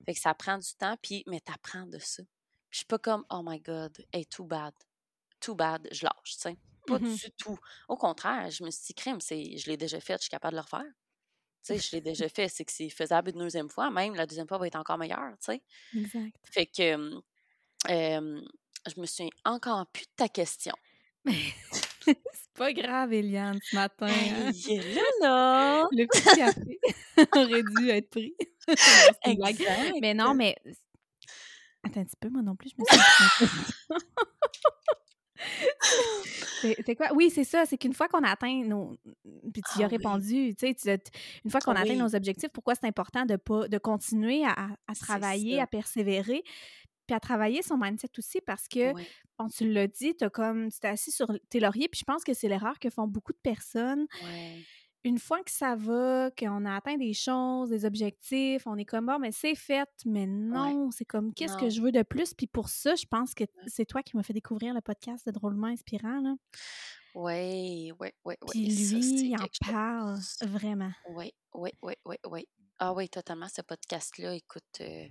[0.06, 2.24] Fait que ça prend du temps, puis, mais t'apprends de ça.
[2.70, 4.74] je suis pas comme, oh my God, hey, too bad,
[5.40, 6.58] too bad, je lâche, tu sais.
[6.86, 7.58] Pas mmh du tout.
[7.88, 10.58] Au contraire, je me suis dit, crème, je l'ai déjà fait, je suis capable de
[10.58, 10.92] le refaire.
[11.64, 14.26] Tu sais, je l'ai déjà fait, c'est que c'est faisable une deuxième fois, même la
[14.26, 15.62] deuxième fois va être encore meilleure, tu sais.
[15.96, 16.36] Exact.
[16.44, 17.22] Fait que
[17.88, 20.74] je me suis encore plus de ta question.
[22.06, 22.18] c'est
[22.56, 24.08] pas grave, Eliane, ce matin.
[24.08, 24.52] Hein?
[24.52, 25.88] Là, là!
[25.92, 26.80] Le petit café
[27.36, 28.36] aurait dû être pris.
[29.26, 29.62] exact.
[30.02, 30.56] Mais non, mais...
[31.84, 33.88] Attends un petit peu, moi non plus, je me suis...
[36.62, 37.10] c'est quoi?
[37.14, 37.66] Oui, c'est ça.
[37.66, 38.96] C'est qu'une fois qu'on atteint nos.
[39.54, 41.00] Puis tu y as ah répondu, tu sais,
[41.44, 45.60] une fois qu'on atteint nos objectifs, pourquoi c'est important de, pas, de continuer à, travailler,
[45.60, 46.44] à persévérer,
[47.08, 48.94] puis à travailler son mindset aussi parce que,
[49.38, 52.24] quand tu l'as dit, as comme, tu t'es assis sur tes lauriers, puis je pense
[52.24, 54.08] que c'est l'erreur que font beaucoup de personnes
[55.04, 59.08] une fois que ça va, qu'on a atteint des choses, des objectifs, on est comme
[59.08, 62.34] bon, mais c'est fait, mais non, c'est comme qu'est-ce que je veux de plus?
[62.34, 65.32] Puis pour ça, je pense que c'est toi qui m'as fait découvrir le podcast de
[65.32, 66.22] Drôlement Inspirant.
[66.22, 66.36] Là.
[67.16, 68.52] Oui, oui, oui, oui.
[68.52, 70.92] Puis lui, il en parle vraiment.
[71.10, 72.48] Oui, oui, oui, oui, oui.
[72.80, 74.64] Ah oui, totalement, ce podcast-là, écoute.
[74.82, 75.08] Euh,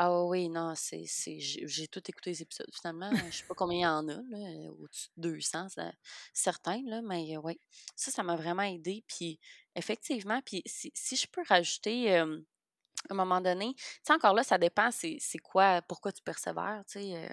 [0.00, 1.06] ah oui, non, c'est,
[1.40, 2.70] j'ai, tout écouté les épisodes.
[2.72, 5.66] Finalement, je sais pas combien il y en a, là, au-dessus de 200,
[6.32, 7.58] certains, là, mais oui,
[7.96, 9.02] ça, ça m'a vraiment aidé.
[9.08, 9.40] Puis
[9.74, 14.56] effectivement, puis si, je peux rajouter à un moment donné, tu sais, encore là, ça
[14.56, 17.28] dépend, c'est, quoi, pourquoi tu persévères, tu sais.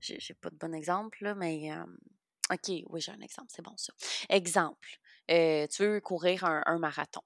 [0.00, 1.70] j'ai, j'ai pas de bon exemple, là, mais
[2.50, 3.92] OK, oui, j'ai un exemple, c'est bon ça.
[4.28, 7.22] Exemple, tu veux courir un marathon.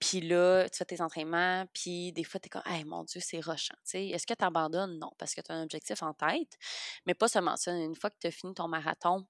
[0.00, 3.20] Puis là, tu fais tes entraînements, puis des fois, tu es comme, hey, mon Dieu,
[3.20, 3.74] c'est rushant.
[3.92, 4.98] Est-ce que tu abandonnes?
[4.98, 6.56] Non, parce que tu as un objectif en tête.
[7.04, 7.72] Mais pas seulement ça.
[7.72, 9.26] Une fois que tu as fini ton marathon,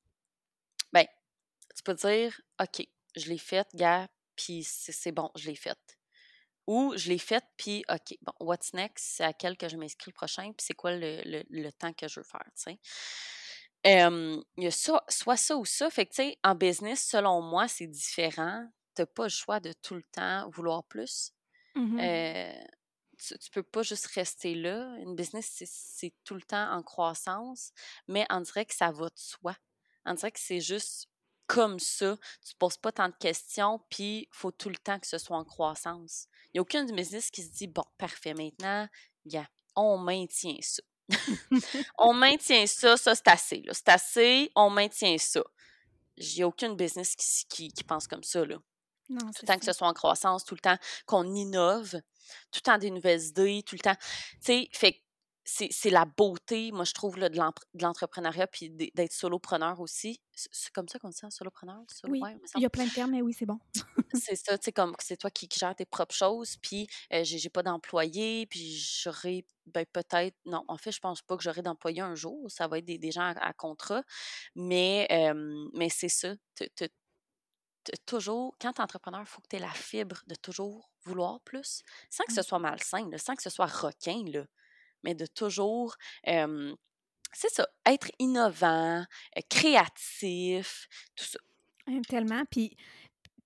[0.93, 1.07] ben,
[1.75, 5.79] tu peux dire, OK, je l'ai fait, gars, puis c'est bon, je l'ai fait.
[6.67, 9.07] Ou je l'ai fait, puis OK, bon, what's next?
[9.17, 12.09] C'est à quel que je m'inscris le prochain, puis c'est quoi le, le, temps que
[12.09, 12.45] je veux faire.
[13.85, 15.91] Il y a ça, soit ça ou ça.
[15.91, 18.67] Fait que, tu sais, en business, selon moi, c'est différent
[19.03, 21.33] n'as pas le choix de tout le temps vouloir plus.
[21.75, 22.53] Mmh euh,
[23.19, 24.95] tu, ne peux pas juste rester là.
[24.99, 27.73] Une business, c'est tout le temps en croissance,
[28.07, 29.57] mais on dirait que ça va de soi.
[30.05, 31.09] On dirait que c'est juste
[31.49, 35.01] comme ça, tu ne poses pas tant de questions, puis il faut tout le temps
[35.01, 36.29] que ce soit en croissance.
[36.47, 38.87] Il n'y a aucun business qui se dit, bon, parfait, maintenant,
[39.25, 40.83] yeah, on maintient ça.
[41.99, 43.65] on maintient ça, ça c'est assez.
[43.73, 45.43] C'est assez, on maintient ça.
[46.17, 47.15] J'ai aucune business
[47.49, 48.45] qui, qui, pense comme ça.
[48.45, 48.57] Là.
[49.09, 51.93] Non, tout le temps que ce soit en croissance, tout le temps qu'on innove,
[52.51, 53.97] tout le temps des nouvelles idées, tout le temps.
[53.97, 55.03] Tu sais, fait
[55.51, 57.39] c'est la beauté, moi, je trouve, là, de
[57.81, 60.21] l'entrepreneuriat puis d'être solopreneur aussi.
[60.35, 61.81] C'est comme ça qu'on dit ça, solopreneur?
[62.07, 62.21] oui,
[62.57, 63.59] il y a plein de termes, mais oui, c'est bon.
[64.13, 67.49] c'est ça, tu sais, comme c'est toi qui, gères tes propres choses, puis euh, j'ai
[67.49, 72.03] pas d'employé, puis j'aurai ben, peut-être, non, en fait, je pense pas que j'aurai d'employé
[72.03, 74.03] un jour, ça va être des, gens à, contrat,
[74.55, 75.09] mais,
[75.73, 76.35] mais c'est ça,
[78.05, 81.41] toujours, quand tu es entrepreneur, il faut que tu aies la fibre de toujours vouloir
[81.41, 84.45] plus, sans que ce soit malsain, sans que ce soit requin, là
[85.03, 89.05] mais de toujours, c'est ça, être innovant,
[89.49, 91.39] créatif, tout ça.
[92.09, 92.43] Tellement.
[92.51, 92.77] Puis,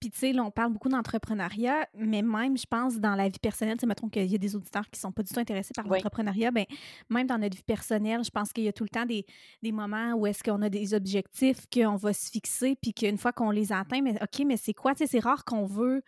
[0.00, 3.38] puis tu sais, là, on parle beaucoup d'entrepreneuriat, mais même, je pense, dans la vie
[3.38, 5.72] personnelle, tu sais, mettons qu'il y a des auditeurs qui sont pas du tout intéressés
[5.76, 6.64] par l'entrepreneuriat, ben
[7.08, 9.24] même dans notre vie personnelle, je pense qu'il y a tout le temps des,
[9.62, 13.32] des moments où est-ce qu'on a des objectifs qu'on va se fixer, puis qu'une fois
[13.32, 14.92] qu'on les atteint, mais OK, mais c'est quoi?
[14.96, 16.02] Tu sais, c'est rare qu'on veut...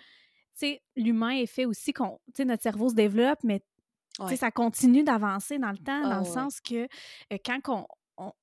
[0.59, 2.19] Tu sais, l'humain est fait aussi qu'on...
[2.27, 3.63] Tu sais, notre cerveau se développe, mais
[4.37, 6.89] ça continue d'avancer dans le temps, dans le sens que
[7.45, 7.87] quand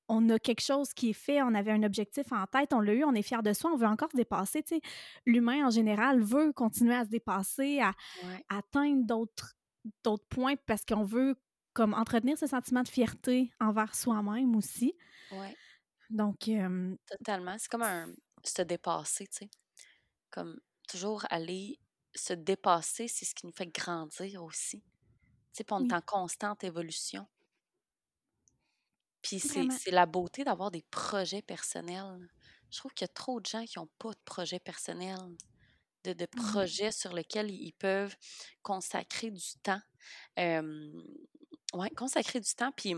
[0.08, 2.92] on, a quelque chose qui est fait, on avait un objectif en tête, on l'a
[2.92, 4.62] eu, on est fier de soi, on veut encore se dépasser.
[5.24, 7.92] L'humain, en général, veut continuer à se dépasser, à,
[8.48, 9.54] atteindre d'autres
[10.04, 11.34] d'autres points parce qu'on veut
[11.72, 14.94] comme entretenir ce sentiment de fierté envers soi-même aussi.
[15.32, 15.56] Ouais.
[16.10, 16.50] Donc.
[17.18, 17.56] Totalement.
[17.58, 18.06] C'est comme un
[18.44, 19.50] se dépasser, tu sais.
[20.30, 21.78] Comme toujours aller
[22.14, 24.84] se dépasser, c'est ce qui nous fait grandir aussi
[25.52, 27.26] sais, on est en constante évolution.
[29.22, 32.28] Puis c'est la beauté d'avoir des projets personnels.
[32.70, 35.18] Je trouve qu'il y a trop de gens qui n'ont pas de projet personnel,
[36.04, 38.16] de, de projets sur lesquels ils peuvent
[38.62, 39.80] consacrer du temps.
[40.36, 42.72] oui, consacrer du temps.
[42.72, 42.94] Puis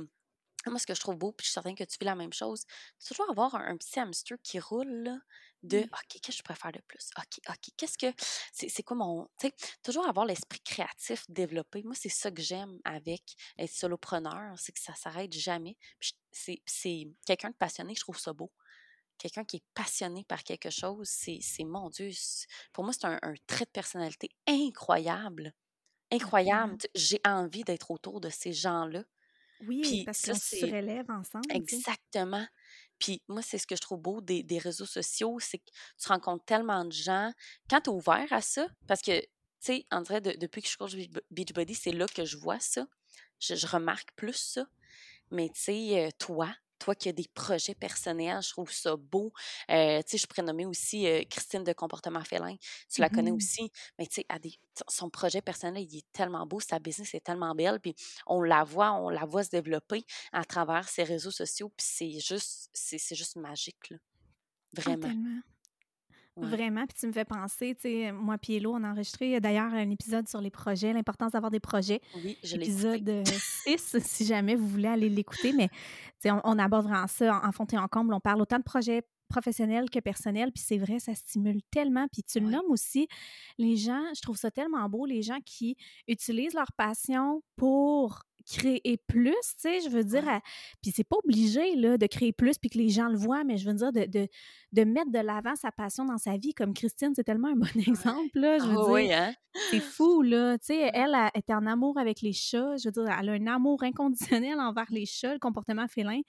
[0.70, 2.32] moi, ce que je trouve beau, puis je suis certaine que tu vis la même
[2.32, 2.64] chose,
[2.98, 5.18] c'est toujours avoir un, petit hamster qui roule, là,
[5.64, 7.10] de OK, qu'est-ce que je préfère de plus?
[7.18, 8.12] OK, OK, qu'est-ce que.
[8.52, 9.26] C'est quoi mon.
[9.40, 11.82] Tu sais, toujours avoir l'esprit créatif développé.
[11.82, 13.22] Moi, c'est ça que j'aime avec
[13.58, 15.76] être solopreneur, c'est que ça s'arrête jamais.
[16.30, 18.52] C'est quelqu'un de passionné, je trouve ça beau.
[19.16, 22.10] Quelqu'un qui est passionné par quelque chose, c'est mon Dieu.
[22.72, 25.54] Pour moi, c'est un, trait de personnalité incroyable.
[26.10, 26.76] Incroyable.
[26.94, 29.04] J'ai envie d'être autour de ces gens-là.
[29.66, 31.46] Oui, parce qu'on se relève ensemble.
[31.50, 32.46] Exactement.
[33.04, 36.08] Puis moi, c'est ce que je trouve beau des, des réseaux sociaux, c'est que tu
[36.08, 37.34] rencontres tellement de gens.
[37.68, 39.26] Quand tu es ouvert à ça, parce que, tu
[39.60, 40.88] sais, en vrai, depuis que je cours
[41.30, 42.86] Beachbody, c'est là que je vois ça.
[43.40, 44.64] Je, je remarque plus ça.
[45.30, 49.32] Mais tu sais, toi, toi qui as des projets personnels, je trouve ça beau.
[49.70, 52.56] Euh, tu sais, je pourrais nommer aussi euh, Christine de Comportement Félin.
[52.90, 53.72] Tu la connais mmh aussi.
[53.98, 54.58] Mais tu sais,
[54.88, 57.80] son projet personnel, il est tellement beau, sa business est tellement belle.
[57.80, 57.94] Puis
[58.26, 61.70] on la voit, on la voit se développer à travers ses réseaux sociaux.
[61.76, 63.96] Puis c'est juste, c'est juste magique, là.
[64.72, 65.42] Vraiment.
[66.36, 69.88] Vraiment, puis tu me fais penser, tu sais, moi et on a enregistré d'ailleurs un
[69.90, 72.00] épisode sur les projets, l'importance d'avoir des projets.
[72.24, 75.68] Oui, je l'ai Épisode 6, si jamais vous voulez aller l'écouter, mais
[76.24, 78.14] on, on aborde vraiment ça en, fond et en comble.
[78.14, 82.06] On parle autant de projets professionnels que personnels, puis c'est vrai, ça stimule tellement.
[82.12, 83.08] Puis tu le nommes aussi,
[83.58, 85.76] les gens, je trouve ça tellement beau, les gens qui
[86.08, 90.24] utilisent leur passion pour créer plus, tu sais, je veux dire,
[90.82, 93.56] puis c'est pas obligé, là, de créer plus puis que les gens le voient, mais
[93.56, 94.28] je veux dire, de, de,
[94.72, 97.66] de mettre de l'avant sa passion dans sa vie, comme Christine, c'est tellement un bon
[97.88, 99.34] exemple, là, je veux ah dire, hein?
[99.70, 102.92] c'est fou, là, tu sais, elle a, était en amour avec les chats, je veux
[102.92, 106.20] dire, elle a un amour inconditionnel envers les chats, le comportement félin,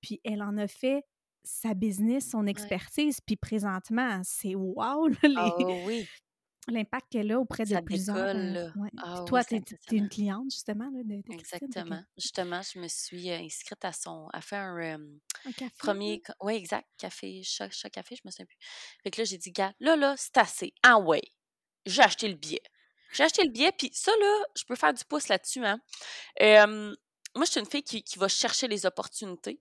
[0.00, 1.02] puis elle en a fait
[1.44, 5.34] sa business, son expertise, puis présentement, c'est wow, là, les...
[5.36, 6.06] Oh oui!
[6.68, 8.16] L'impact qu'elle a auprès de plusieurs.
[8.16, 10.88] Euh, ah toi, tu es, une cliente, justement.
[10.94, 12.02] Là, de, Exactement.
[12.16, 14.28] Justement, je me suis euh, inscrite à son.
[14.32, 14.98] à faire un,
[15.78, 16.22] premier.
[16.40, 16.86] Oui, exact.
[16.98, 18.58] Café, chat, café, je me souviens plus.
[19.02, 20.72] Fait que là, j'ai dit, gars, là, là, c'est assez.
[20.84, 21.22] Ah ouais.
[21.84, 22.62] J'ai acheté le billet.
[23.12, 25.64] J'ai acheté le billet, puis ça, là, je peux faire du pouce là-dessus.
[25.66, 25.80] Hein.
[26.38, 29.60] moi, je suis une fille qui, qui va chercher les opportunités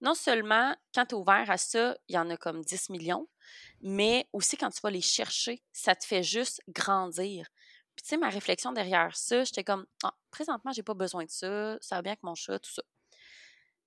[0.00, 3.28] non seulement quand tu es ouvert à ça, il y en a comme 10 millions,
[3.80, 7.48] mais aussi quand tu vas les chercher, ça te fait juste grandir.
[7.94, 11.30] Puis tu sais, ma réflexion derrière ça, j'étais comme, ah, présentement, j'ai pas besoin de
[11.30, 12.82] ça, ça va bien avec mon chat, tout ça.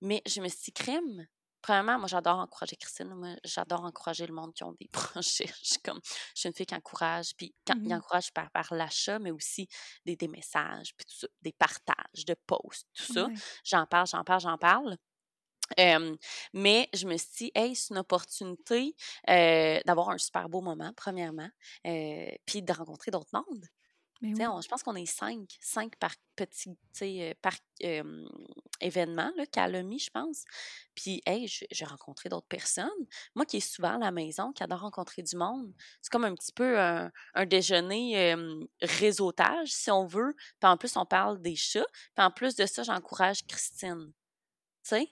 [0.02, 1.28] Mais je me suis dit, crème,
[1.63, 3.15] premièrement, moi, j'adore encourager Christine.
[3.15, 5.47] Moi, j'adore encourager le monde qui ont des projets.
[5.63, 5.99] Je suis comme,
[6.36, 9.32] je suis une fille qui encourage, puis quand, il mmh encourage par, par l'achat, mais
[9.32, 9.67] aussi
[10.06, 13.28] des, des messages, puis tout ça, des partages de posts, tout ça.
[13.63, 14.97] J'en parle, j'en parle, j'en parle.
[16.53, 18.95] Mais je me suis dit, hey, c'est une opportunité
[19.29, 21.49] euh, d'avoir un super beau moment, premièrement,
[21.88, 23.65] euh, puis de rencontrer d'autres mondes.
[24.21, 26.77] je pense qu'on est cinq, cinq par petit,
[27.41, 27.53] par
[28.79, 30.45] événement qu'elle a mis, je pense.
[30.95, 32.89] Puis, hey, j'ai rencontré d'autres personnes.
[33.36, 36.36] Moi qui est souvent à la maison, qui adore rencontrer du monde, c'est comme un
[36.36, 37.12] petit peu un,
[37.45, 38.36] déjeuner
[38.81, 40.36] réseautage, si on veut.
[40.59, 41.86] Puis en plus, on parle des chats.
[42.15, 44.13] Puis en plus de ça, j'encourage Christine.
[44.83, 45.09] Tu sais?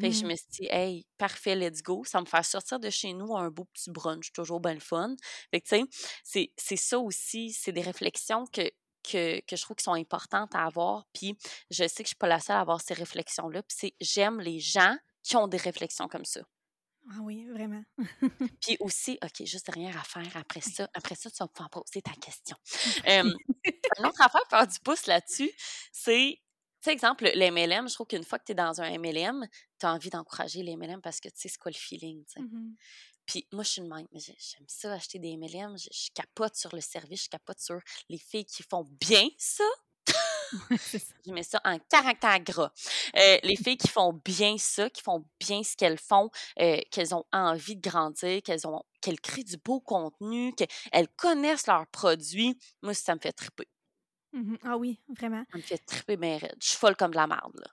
[0.00, 2.04] Fait que je mmh me suis dit, hey, parfait, let's go.
[2.04, 5.14] Ça me fait sortir de chez nous un beau petit brunch, toujours bien le fun.
[5.50, 5.86] Fait que, tu
[6.24, 8.62] sais, c'est ça aussi, c'est des réflexions que,
[9.02, 11.04] que, que, je trouve qui sont importantes à avoir.
[11.12, 11.36] Puis
[11.70, 13.62] je sais que je suis pas la seule à avoir ces réflexions-là.
[13.62, 16.40] Puis c'est, j'aime les gens qui ont des réflexions comme ça.
[17.10, 17.82] Ah oui, vraiment.
[18.62, 20.88] Puis aussi, OK, juste rien à faire après ça.
[20.94, 22.56] Après ça, tu vas pouvoir poser ta question.
[23.06, 25.50] une autre affaire, faire du pouce là-dessus,
[25.92, 26.40] c'est
[26.84, 29.46] sais, exemple, les MLM, je trouve qu'une fois que tu es dans un MLM,
[29.84, 32.24] tu as envie d'encourager les MLM parce que tu sais c'est quoi le feeling.
[32.36, 32.74] Mmh
[33.26, 34.06] Puis moi, je suis une même.
[34.14, 35.76] J'aime ça, acheter des MLM.
[35.76, 39.64] Je, capote sur le service, je capote sur les filles qui font bien ça.
[41.26, 42.72] je mets ça en caractère gras.
[43.16, 47.14] Euh, les filles qui font bien ça, qui font bien ce qu'elles font, euh, qu'elles
[47.14, 52.58] ont envie de grandir, qu'elles ont qu'elles créent du beau contenu, qu'elles connaissent leurs produits,
[52.80, 53.68] moi, ça me fait triper.
[54.32, 55.44] Mmh ah oui, vraiment.
[55.52, 57.70] Ça me fait triper bien Je suis folle comme de la merde, là.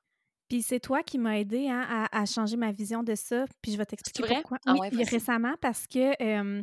[0.51, 3.45] Puis c'est toi qui m'as aidé hein, à, changer ma vision de ça.
[3.61, 4.57] Puis je vais t'expliquer pourquoi.
[4.65, 6.61] Ah oui, récemment, parce que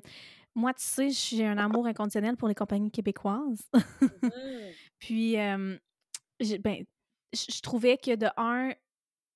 [0.55, 3.62] moi, tu sais, j'ai un amour inconditionnel pour les compagnies québécoises.
[3.72, 4.18] Mmh.
[4.98, 6.85] Puis, ben,
[7.33, 8.72] je trouvais que de un,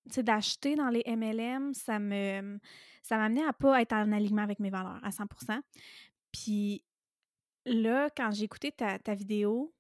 [0.08, 2.58] tu sais, d'acheter dans les MLM, ça me
[3.02, 5.60] ça m'amenait à pas être en alignement avec mes valeurs à 100%
[6.30, 6.84] Puis
[7.64, 9.72] là, quand j'ai écouté ta, ta vidéo,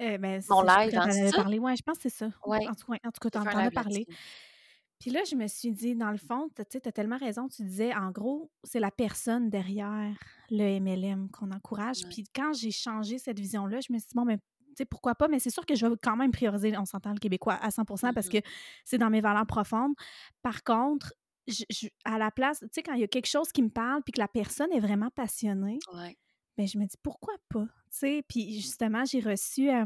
[0.00, 1.48] euh, ben, Mon live, hein, c'est ça?
[1.48, 2.30] Ouais, je pense que c'est ça.
[2.46, 2.66] Ouais.
[2.68, 4.06] En, tout, en tout cas, tu en, as parlé.
[4.98, 7.48] Puis là, je me suis dit, dans le fond, tu as tellement raison.
[7.48, 10.16] Tu disais, en gros, c'est la personne derrière
[10.50, 12.04] le MLM qu'on encourage.
[12.10, 15.14] Puis quand j'ai changé cette vision-là, je me suis dit, bon, mais tu sais, pourquoi
[15.14, 15.28] pas?
[15.28, 17.84] Mais c'est sûr que je vais quand même prioriser, on s'entend, le Québécois à 100
[17.84, 18.38] parce mmh que
[18.84, 19.94] c'est dans mes valeurs profondes.
[20.42, 21.14] Par contre,
[21.46, 24.02] je, à la place, tu sais, quand il y a quelque chose qui me parle
[24.02, 26.16] puis que la personne est vraiment passionnée, ouais.
[26.58, 27.66] Ben, je me dis, pourquoi pas?
[27.88, 29.84] sais, puis justement, j'ai reçu euh,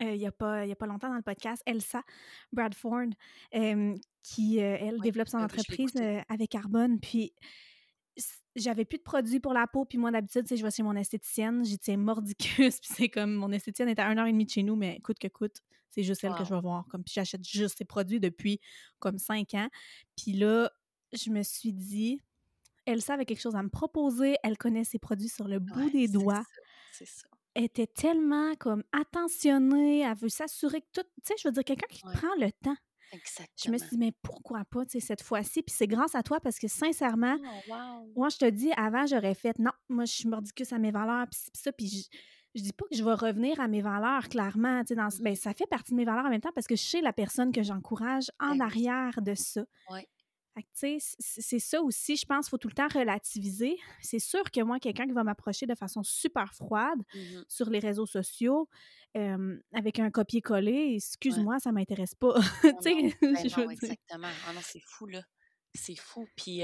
[0.00, 2.02] il n'y a, pas, a pas longtemps dans le podcast Elsa
[2.52, 3.10] Bradford,
[4.22, 5.92] qui, elle, développe son entreprise
[6.28, 6.98] avec Carbone.
[7.00, 7.34] Puis
[8.54, 11.64] j'avais plus de produits pour la peau, puis moi, d'habitude, je vais chez mon esthéticienne,
[11.64, 15.00] j'y tiens mordicus, puis c'est comme, mon esthéticienne est à 1h30 de chez nous, mais
[15.00, 16.86] coûte que coûte, c'est juste elle que je vais voir.
[16.88, 18.60] Comme, puis j'achète juste ces produits depuis
[18.98, 19.68] comme 5 ans.
[20.16, 20.70] Puis là,
[21.12, 22.20] je me suis dit,
[22.86, 26.08] Elsa avait quelque chose à me proposer, elle connaît ses produits sur le bout des
[26.08, 26.44] doigts
[26.92, 27.28] ça.
[27.54, 31.88] était tellement comme attentionnée, elle veut s'assurer que tout, tu sais, je veux dire, quelqu'un
[31.90, 32.76] qui prend le temps.
[33.12, 33.54] Exactement.
[33.64, 35.62] Je me suis dit, mais pourquoi pas, tu sais, cette fois-ci?
[35.62, 37.36] Puis c'est grâce à toi parce que sincèrement,
[37.70, 40.90] oh, moi, je te dis, avant, j'aurais fait, non, moi, je suis mordicus à mes
[40.90, 42.18] valeurs, puis ça, puis je,
[42.56, 45.36] je dis pas que je vais revenir à mes valeurs, clairement, tu sais, dans, ben,
[45.36, 47.52] ça fait partie de mes valeurs en même temps parce que je sais la personne
[47.52, 49.64] que j'encourage en ben arrière de ça.
[49.90, 50.00] Oui
[50.72, 53.76] c'est ça aussi, je pense, qu'il faut tout le temps relativiser.
[54.00, 57.78] C'est sûr que moi, quelqu'un qui va m'approcher de façon super froide mmh sur les
[57.78, 58.68] réseaux sociaux,
[59.72, 62.34] avec un copier-coller, excuse-moi, ça m'intéresse pas.
[63.22, 64.28] Ben exactement.
[64.46, 65.22] Ah non, c'est fou, là.
[65.74, 66.26] C'est fou.
[66.36, 66.62] Puis,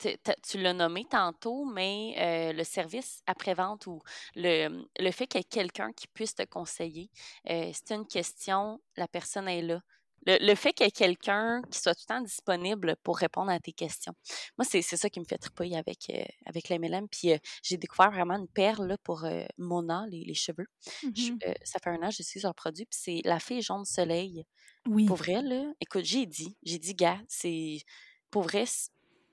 [0.00, 4.00] tu l'as nommé tantôt, mais le service après-vente ou
[4.34, 7.10] le, le fait qu'il y ait quelqu'un qui puisse te conseiller,
[7.46, 9.80] c'est une question, la personne est là
[10.26, 13.60] le, fait qu'il y ait quelqu'un qui soit tout le temps disponible pour répondre à
[13.60, 14.12] tes questions.
[14.58, 17.08] Moi, c'est ça qui me fait triper avec, euh, avec l'MLM.
[17.08, 20.66] Puis euh, j'ai découvert vraiment une perle là, pour euh, Mona, les, les cheveux.
[21.02, 22.86] Mmh ça fait un an que je suis leur produit.
[22.86, 24.44] Puis c'est la fée jaune soleil.
[24.86, 25.06] Oui.
[25.06, 27.78] Pour vrai, là, écoute, j'ai dit, j'ai dit, gars, c'est.
[28.30, 28.64] Pour vrai,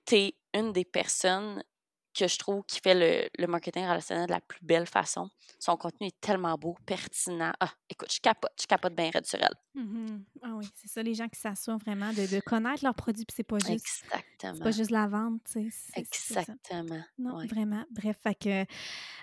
[0.05, 1.63] t'es une des personnes
[2.13, 5.29] que je trouve qui fait le, le, marketing relationnel de la plus belle façon.
[5.59, 7.51] Son contenu est tellement beau, pertinent.
[7.59, 9.55] Ah, écoute, je capote, je capote bien raide sur elle.
[9.75, 10.21] Mm-hmm.
[10.43, 13.35] Ah oui, c'est ça, les gens qui s'assurent vraiment de, de, connaître leurs produits, puis
[13.35, 14.03] c'est pas juste.
[14.03, 14.53] Exactement.
[14.53, 15.99] C'est pas juste la vente, tu sais.
[15.99, 17.03] Exactement.
[17.17, 17.83] Non, vraiment.
[17.89, 18.65] Bref, fait que.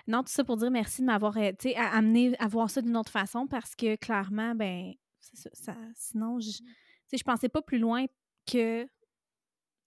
[0.07, 2.81] Non, tout ça pour dire merci de m'avoir, euh, tu sais, amené à voir ça
[2.81, 5.75] d'une autre façon parce que clairement, ben, c'est ça, ça.
[5.95, 6.49] Sinon, je.
[6.49, 6.63] Tu
[7.07, 8.05] sais, je pensais pas plus loin
[8.45, 8.87] que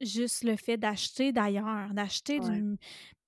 [0.05, 2.77] juste le fait d'acheter d'ailleurs, d'acheter d'une.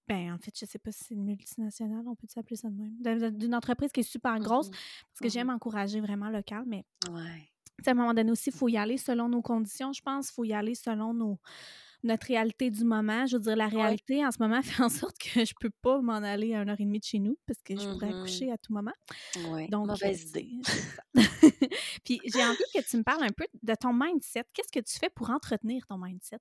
[0.08, 2.76] Ben, en fait, je sais pas si c'est une multinationale, on peut s'appeler ça de
[2.76, 3.32] même?
[3.36, 6.84] D'une entreprise qui est super grosse, parce que j'aime encourager vraiment local, mais.
[7.10, 7.50] Ouais.
[7.86, 10.30] À un moment donné aussi, il faut y aller selon nos conditions, je pense.
[10.30, 11.38] Il faut y aller selon nos,
[12.04, 13.26] notre réalité du moment.
[13.26, 13.82] Je veux dire, la Ouais.
[13.82, 16.70] réalité en ce moment fait en sorte que je peux pas m'en aller à une
[16.70, 18.92] heure et demie de chez nous parce que je pourrais Mmh accoucher à tout moment.
[19.50, 20.50] Ouais, Donc, euh, mauvaise idée.
[22.04, 24.44] Puis j'ai envie que tu me parles un peu de ton mindset.
[24.54, 26.38] Qu'est-ce que tu fais pour entretenir ton mindset?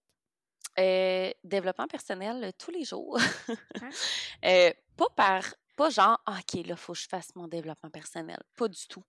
[0.78, 3.18] Heu, développement personnel, heu, tous les jours.
[3.82, 3.96] Ouais.
[4.46, 5.44] Heu, pas par
[5.78, 8.40] pas genre: «Ah OK, là, faut que je fasse mon développement personnel».
[8.58, 9.04] Pas du tout.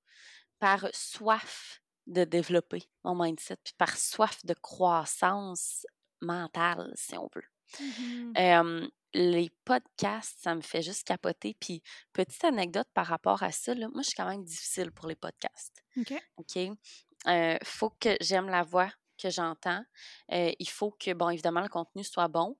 [0.60, 5.86] Par soif de développer mon mindset, puis par soif de croissance
[6.22, 7.44] mentale, si on veut.
[7.78, 8.36] Mhm.
[8.36, 11.56] Hem, les podcasts, ça me fait juste capoter.
[11.60, 15.08] Puis, petite anecdote par rapport à ça, là, moi, je suis quand même difficile pour
[15.08, 15.84] les podcasts.
[15.98, 16.26] OK.
[16.38, 16.76] OK?
[17.64, 19.84] Faut que j'aime la voix que j'entends.
[20.30, 22.56] Il faut que, bon, évidemment, le contenu soit bon.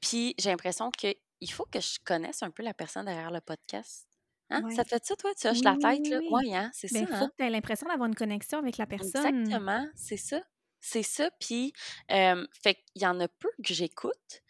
[0.00, 1.16] Puis j'ai l'impression qu'il
[1.50, 4.06] faut que je connaisse un peu la personne derrière le podcast.
[4.50, 4.62] Hein?
[4.64, 4.74] Ouais.
[4.74, 5.34] Ça te fait ça, toi?
[5.34, 6.20] Tu hoches Oui, la tête, oui, là?
[6.30, 6.54] oui.
[6.54, 6.70] Hein?
[6.72, 7.28] C'est Ben, ça, faut hein?
[7.28, 9.26] que tu aies l'impression d'avoir une connexion avec la personne.
[9.26, 10.40] Exactement, c'est ça.
[10.80, 11.30] C'est ça.
[11.40, 11.72] Puis,
[12.08, 14.42] hem, fait qu'il y en a peu que j'écoute.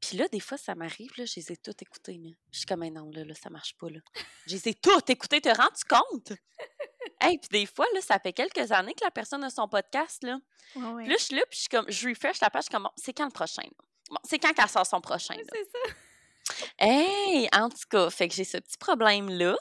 [0.00, 2.30] Puis là, des fois, ça m'arrive, là, je les ai toutes écoutées, là.
[2.50, 4.00] Je suis comme: «Mais non, là, là, ça marche pas, là».
[4.46, 6.32] Je les ai toutes écoutées, te rends-tu compte?
[7.20, 10.22] Hey, puis des fois, là, ça fait quelques années que la personne a son podcast,
[10.22, 10.38] là.
[10.74, 11.02] Ouais, ouais.
[11.04, 12.84] Puis là, je suis là, puis je comme je refresh la page, je suis comme:
[12.84, 13.84] «Bon, c'est quand le prochain, là?
[14.10, 15.94] Bon, c'est quand qu'elle sort son prochain, là?» c'est ça.
[16.78, 17.48] Hey!
[17.52, 19.52] En tout cas, fait que j'ai ce petit problème-là,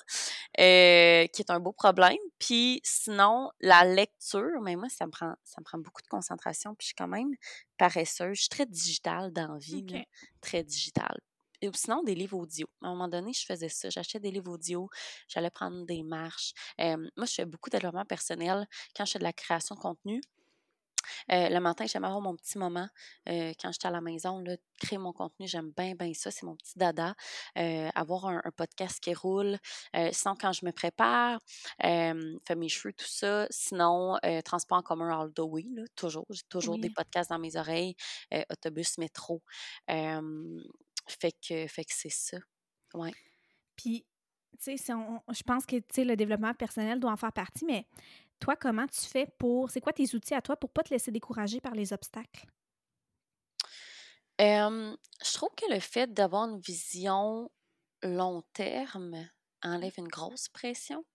[0.59, 2.17] heu, qui est un beau problème.
[2.39, 6.73] Puis sinon, la lecture, mais moi, ça me prend ça me prend beaucoup de concentration,
[6.75, 7.35] puis je suis quand même
[7.77, 8.35] paresseuse.
[8.35, 9.99] Je suis très digitale dans la vie, là,
[10.41, 11.19] très digitale.
[11.63, 12.67] Ou sinon, des livres audio.
[12.81, 13.89] À un moment donné, je faisais ça.
[13.89, 14.89] J'achetais des livres audio,
[15.27, 16.53] j'allais prendre des marches.
[16.79, 20.21] Moi, je fais beaucoup de développement personnel quand je fais de la création de contenu.
[21.29, 22.87] Heu, le matin, j'aime avoir mon petit moment,
[23.29, 26.45] heu, quand j'étais à la maison, là, créer mon contenu, j'aime bien, bien ça, c'est
[26.45, 27.15] mon petit dada.
[27.57, 29.57] Heu, avoir un un podcast qui roule.
[30.11, 31.39] Sinon, quand je me prépare,
[31.79, 32.15] faire
[32.57, 33.47] mes cheveux, tout ça.
[33.49, 36.25] Sinon, transport en commun all the way, là, toujours.
[36.29, 37.95] J'ai toujours des podcasts dans mes oreilles,
[38.49, 39.41] autobus, métro.
[41.07, 42.37] Fait que fait que c'est ça.
[42.93, 43.13] Ouais.
[43.75, 44.05] Puis,
[44.59, 47.87] tu sais, je pense que, tu sais, le développement personnel doit en faire partie, mais
[48.39, 51.11] toi, comment tu fais pour c'est quoi tes outils à toi pour pas te laisser
[51.11, 52.45] décourager par les obstacles?
[54.39, 57.51] Je trouve que le fait d'avoir une vision
[58.01, 59.29] long terme
[59.61, 61.05] enlève une grosse pression,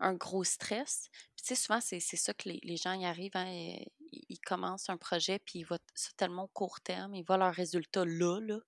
[0.00, 1.08] un gros stress.
[1.36, 3.78] Puis tu sais, souvent, c'est ça que les les gens y arrivent, hein,
[4.12, 7.54] ils commencent un projet, puis ils voient ça tellement au court terme, ils voient leurs
[7.54, 8.60] résultats là, là, heu,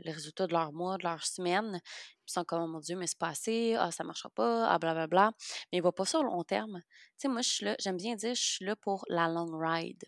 [0.00, 1.80] les résultats de leur mois, de leur semaine.
[2.28, 4.78] Ils sont comme: «Oh mon Dieu, mais c'est pas assez, ah ça marchera pas, ah
[4.78, 5.32] blablabla».
[5.72, 6.80] Mais ils voient pas ça au long terme.
[7.18, 9.46] Tu sais, moi, je suis là j'aime bien dire, je suis là pour la long
[9.58, 10.04] ride.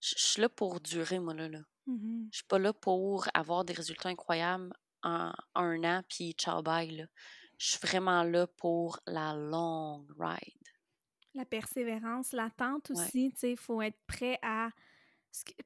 [0.00, 1.60] Je suis là pour durer, moi, là, là.
[1.86, 2.32] Mhm.
[2.32, 4.72] Je suis pas là pour avoir des résultats incroyables
[5.02, 7.06] en 1 an, puis ciao bye, là.
[7.58, 10.71] Je suis vraiment là pour la long ride.
[11.34, 13.12] La persévérance, l'attente Ouais.
[13.12, 14.70] aussi, tu sais, il faut être prêt à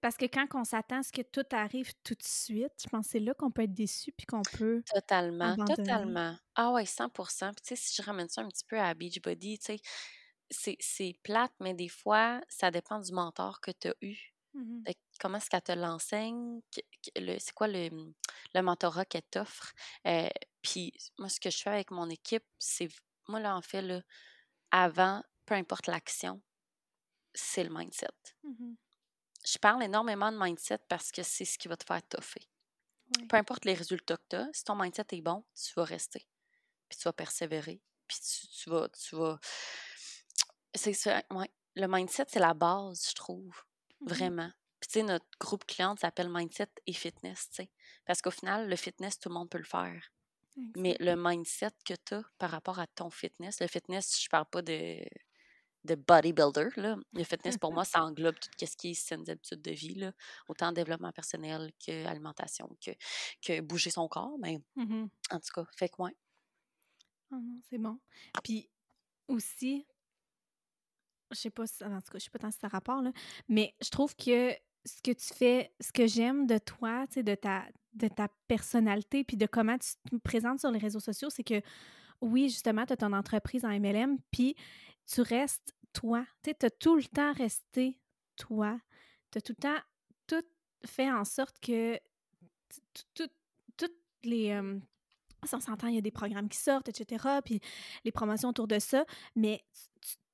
[0.01, 3.07] parce que quand on s'attend à ce que tout arrive tout de suite, je pense
[3.07, 5.64] que c'est là qu'on peut être déçu puis qu'on peut Totalement, abandonner.
[5.64, 6.37] totalement.
[6.55, 9.59] Ah ouais, 100 Puis tu sais, si je ramène ça un petit peu à Beachbody,
[9.59, 9.81] tu sais,
[10.51, 14.17] c'est c'est plate, mais des fois, ça dépend du mentor que tu as eu.
[14.87, 16.61] Que comment est-ce qu'elle te l'enseigne?
[17.41, 18.14] C'est quoi le, mmh,
[18.55, 19.75] le mentorat qu'elle t'offre?
[20.07, 20.29] Heu,
[20.62, 22.89] puis moi, ce que je fais avec mon équipe, c'est
[23.29, 24.03] moi, là, en fait, là,
[24.73, 26.42] avant, peu importe l'action,
[27.34, 28.09] c'est le mindset.
[28.42, 28.76] Mhm.
[29.47, 32.49] Je parle énormément de mindset parce que c'est ce qui va te faire toffer.
[33.28, 36.26] Peu importe les résultats que tu as, si ton mindset est bon, tu vas rester.
[36.88, 37.80] Puis tu vas persévérer.
[38.09, 38.88] Puis tu, tu vas.
[38.88, 39.38] Tu vas...
[40.74, 41.51] C'est ça, ouais.
[41.76, 43.64] Le mindset, c'est la base, je trouve.
[44.01, 44.09] Mhm.
[44.09, 44.51] Vraiment.
[44.80, 47.70] Puis tu sais, notre groupe client s'appelle Mindset et Fitness, tu sais.
[48.05, 50.12] Parce qu'au final, le fitness, tout le monde peut le faire.
[50.74, 54.47] Mais le mindset que tu as par rapport à ton fitness, le fitness, je parle
[54.47, 54.99] pas de,
[55.87, 56.68] de bodybuilder.
[56.76, 56.97] Là.
[57.14, 60.12] Le fitness, pour moi, ça englobe tout ce qui est saines habitudes de vie, là.
[60.49, 62.93] autant développement personnel que alimentation, que,
[63.43, 64.37] que bouger son corps.
[64.41, 65.09] Mais Mhm.
[65.30, 66.16] en tout cas, fait que ouais.
[67.30, 67.99] Ah non, c'est bon.
[68.43, 68.68] Puis
[69.28, 69.87] aussi,
[71.32, 73.12] je sais pas si, en tout cas, je sais pas tant si ça rapport, là,
[73.49, 74.53] mais je trouve que
[74.84, 77.64] ce que tu fais, ce que j'aime de toi, de ta,
[77.95, 81.61] de ta personnalité, puis de comment tu te présentes sur les réseaux sociaux, c'est que
[82.20, 84.57] oui, justement, tu as ton entreprise en MLM, puis
[85.07, 86.24] tu restes toi.
[86.42, 87.99] Tu as tout le temps resté
[88.36, 88.78] toi.
[89.30, 89.78] Tu as tout le temps
[90.26, 90.44] tout
[90.84, 91.99] fait en sorte que
[93.14, 93.32] toutes
[94.24, 94.51] les.
[94.53, 94.78] euh,
[95.53, 97.61] on s'entend, il y a des programmes qui sortent, etc., puis
[98.05, 99.05] les promotions autour de ça,
[99.36, 99.62] mais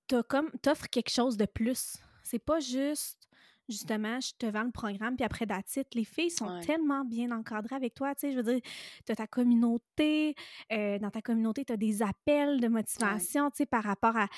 [0.09, 1.97] tu comme t'offres quelque chose de plus.
[2.23, 3.29] C'est pas juste
[3.69, 6.65] justement je te vends le programme puis après d'attitude, les filles sont Ouais.
[6.65, 8.61] tellement bien encadrées avec toi, tu sais, je veux dire,
[9.07, 10.35] tu as ta communauté,
[10.73, 14.29] euh, dans ta communauté, tu as des appels de motivation, tu sais, par rapport à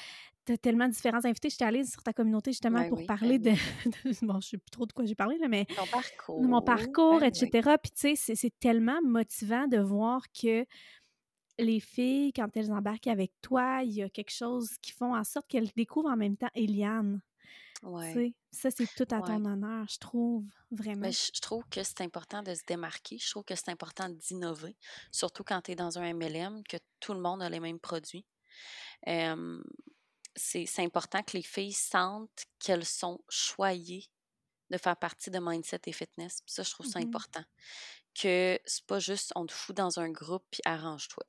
[0.53, 1.51] as tellement différents invités.
[1.51, 3.51] J'étais allée sur ta communauté justement Ben pour oui, parler ben de,
[4.27, 5.87] Bon, je sais plus trop de quoi j'ai parlé, là, mais Ton
[6.37, 7.51] de mon parcours, parcours, ben oui.
[7.51, 7.79] etc.
[7.79, 10.67] Puis, tu sais, c'est- tellement motivant de voir que
[11.59, 15.25] les filles, quand elles embarquent avec toi, il y a quelque chose qui font en
[15.25, 17.23] sorte qu'elles découvrent en même temps Eliane.
[17.83, 19.23] Ouais, ça, c'est tout à ouais.
[19.23, 20.47] ton honneur, je trouve,
[21.01, 21.13] Mais vraiment.
[21.13, 23.19] je, je trouve que c'est important de se démarquer.
[23.19, 24.77] Je trouve que c'est important d'innover,
[25.13, 28.27] surtout quand tu es dans un MLM, que tout le monde a les mêmes produits.
[29.09, 29.63] Euh,
[30.37, 34.07] c'est important que les filles sentent qu'elles sont choyées
[34.70, 36.41] de faire partie de Mindset et Fitness.
[36.47, 37.07] Puis ça, je trouve ça Mhm.
[37.09, 37.45] important.
[38.20, 41.24] Que c'est pas juste on te fout dans un groupe puis arrange-toi.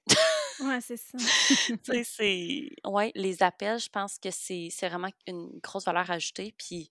[0.59, 1.17] Ouais, c'est ça.
[1.83, 2.69] tu sais, c'est.
[2.85, 6.53] Ouais, les appels, je pense que c'est c'est vraiment une grosse valeur ajoutée.
[6.57, 6.89] Puis.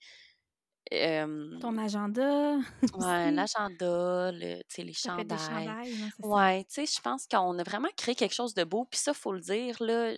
[1.03, 2.59] Euh, Ton agenda?
[2.93, 5.39] Ouais, l'agenda, le, les fait des chandails.
[5.39, 6.09] chandails, non.
[6.19, 8.85] Ouais, tu sais, je pense qu'on a vraiment créé quelque chose de beau.
[8.85, 10.15] Puis ça, faut le dire, là,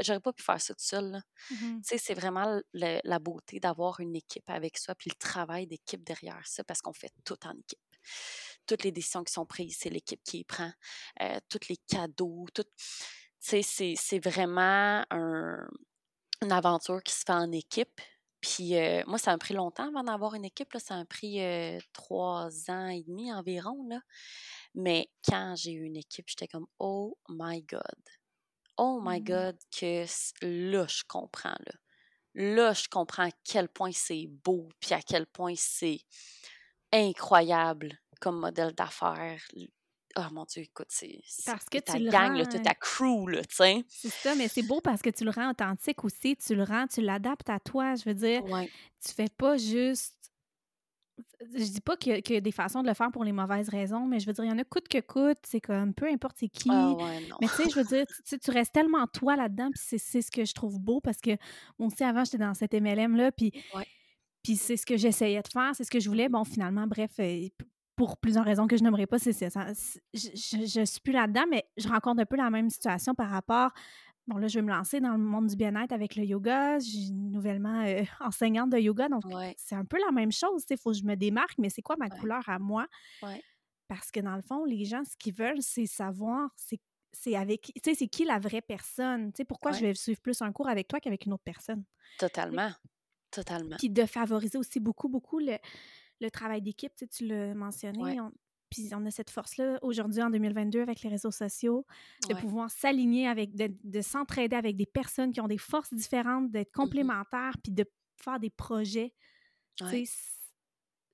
[0.00, 1.10] j'aurais pas pu faire ça toute seule.
[1.12, 1.20] là.
[1.50, 1.82] Mhm.
[1.82, 5.66] Tu sais, c'est vraiment le- la beauté d'avoir une équipe avec soi, puis le travail
[5.66, 7.78] d'équipe derrière ça, parce qu'on fait tout en équipe.
[8.66, 10.72] Toutes les décisions qui sont prises, c'est l'équipe qui les prend.
[11.20, 12.64] Euh, tous les cadeaux, tout.
[12.64, 12.70] Tu
[13.40, 15.68] sais, c'est c'est vraiment un-
[16.42, 18.00] une aventure qui se fait en équipe.
[18.42, 20.72] Puis euh, moi, ça m'a pris longtemps avant d'avoir une équipe.
[20.74, 20.80] Là.
[20.80, 23.86] Ça m'a pris euh, trois ans et demi environ.
[23.88, 24.00] Là.
[24.74, 27.82] Mais quand j'ai eu une équipe, j'étais comme Oh my God.
[28.78, 29.24] Oh my Mhm.
[29.24, 30.04] God, que
[30.42, 31.56] là, je comprends.
[31.66, 31.72] Là,
[32.34, 36.00] là je comprends à quel point c'est beau, puis à quel point c'est
[36.92, 39.42] incroyable comme modèle d'affaires.
[40.16, 42.44] Oh mon Dieu, écoute, c'est Parce que ta tu le gang, rends.
[42.44, 43.84] toute ta crew, là, tu sais.
[43.88, 46.36] C'est ça, mais c'est beau parce que tu le rends authentique aussi.
[46.36, 47.94] Tu le rends, tu l'adaptes à toi.
[47.94, 48.68] Je veux dire, Ouais,
[49.04, 50.16] tu fais pas juste.
[51.40, 53.24] Je dis pas qu'il y, a- qu'il y a des façons de le faire pour
[53.24, 55.38] les mauvaises raisons, mais je veux dire, il y en a coûte que coûte.
[55.44, 56.68] C'est comme peu importe c'est ah qui.
[56.70, 57.36] ouais, non.
[57.40, 59.98] Mais tu sais, je veux dire, tu, tu- tu restes tellement toi là-dedans, puis c'est
[59.98, 61.30] c'est ce que je trouve beau parce que
[61.78, 63.86] moi aussi, avant, j'étais dans cette MLM-là, puis Ouais.
[64.42, 66.28] puis c'est ce que j'essayais de faire, c'est ce que je voulais.
[66.28, 67.48] Bon, finalement, bref, euh,
[67.96, 69.48] pour plusieurs raisons que je n'aimerais pas, c'est ça.
[70.14, 73.30] Je, je, je suis plus là-dedans, mais je rencontre un peu la même situation par
[73.30, 73.70] rapport.
[74.28, 76.78] Bon, là, je vais me lancer dans le monde du bien-être avec le yoga.
[76.78, 80.64] Je suis nouvellement euh, enseignante de yoga, donc Ouais, c'est un peu la même chose.
[80.70, 82.86] Il faut que je me démarque, mais c'est quoi ma ouais, couleur à moi?
[83.22, 83.44] ouais,
[83.88, 86.50] Parce que dans le fond, les gens, ce qu'ils veulent, c'est savoir,
[87.12, 89.32] c'est avec, tu sais, c'est qui la vraie personne?
[89.32, 91.84] Tu sais, pourquoi je vais suivre plus un cours avec toi qu'avec une autre personne?
[92.16, 92.72] Totalement.
[93.30, 93.78] Totalement.
[93.78, 95.56] Puis de favoriser aussi beaucoup, beaucoup le,
[96.22, 96.92] le travail d'équipe.
[96.96, 98.20] Tu sais, tu l'as Ouais, mentionné.
[98.20, 98.32] on-
[98.70, 101.84] puis on a cette force-là aujourd'hui en 2022 avec les réseaux sociaux,
[102.26, 102.40] de ouais.
[102.40, 106.70] pouvoir s'aligner avec, de, de s'entraider avec des personnes qui ont des forces différentes, d'être
[106.78, 106.84] Mhm.
[106.84, 107.84] complémentaires, puis de
[108.16, 109.12] faire des projets.
[109.76, 110.12] Tu Ouais, sais,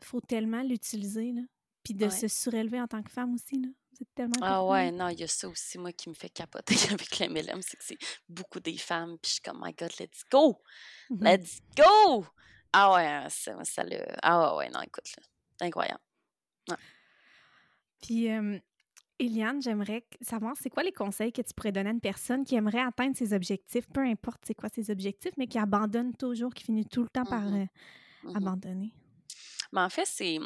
[0.04, 1.42] faut tellement l'utiliser, là.
[1.82, 3.68] Puis de se surélever en tant que femme aussi, là.
[3.92, 6.74] C'est tellement Ah ouais, non, il y a ça aussi, moi, qui me fait capoter
[7.00, 7.98] avec l'MLM, c'est que c'est
[8.28, 10.60] beaucoup des femmes, puis je suis comme, my God, let's go!
[11.10, 11.24] Mhm.
[11.24, 12.24] Let's go!
[12.72, 13.98] Ah ouais, ça, le...
[14.22, 16.00] Ah ouais, ouais, non, écoute, là, incroyable.
[16.68, 16.76] Ouais.
[18.02, 18.58] Puis, euh,
[19.18, 22.54] Eliane, j'aimerais savoir, c'est quoi les conseils que tu pourrais donner à une personne qui
[22.54, 26.64] aimerait atteindre ses objectifs, peu importe c'est quoi ses objectifs, mais qui abandonne toujours, qui
[26.64, 27.54] finit tout le temps par Mhm,
[28.24, 28.36] euh, mhm.
[28.36, 28.94] abandonner?
[29.72, 30.38] Mais en fait, c'est...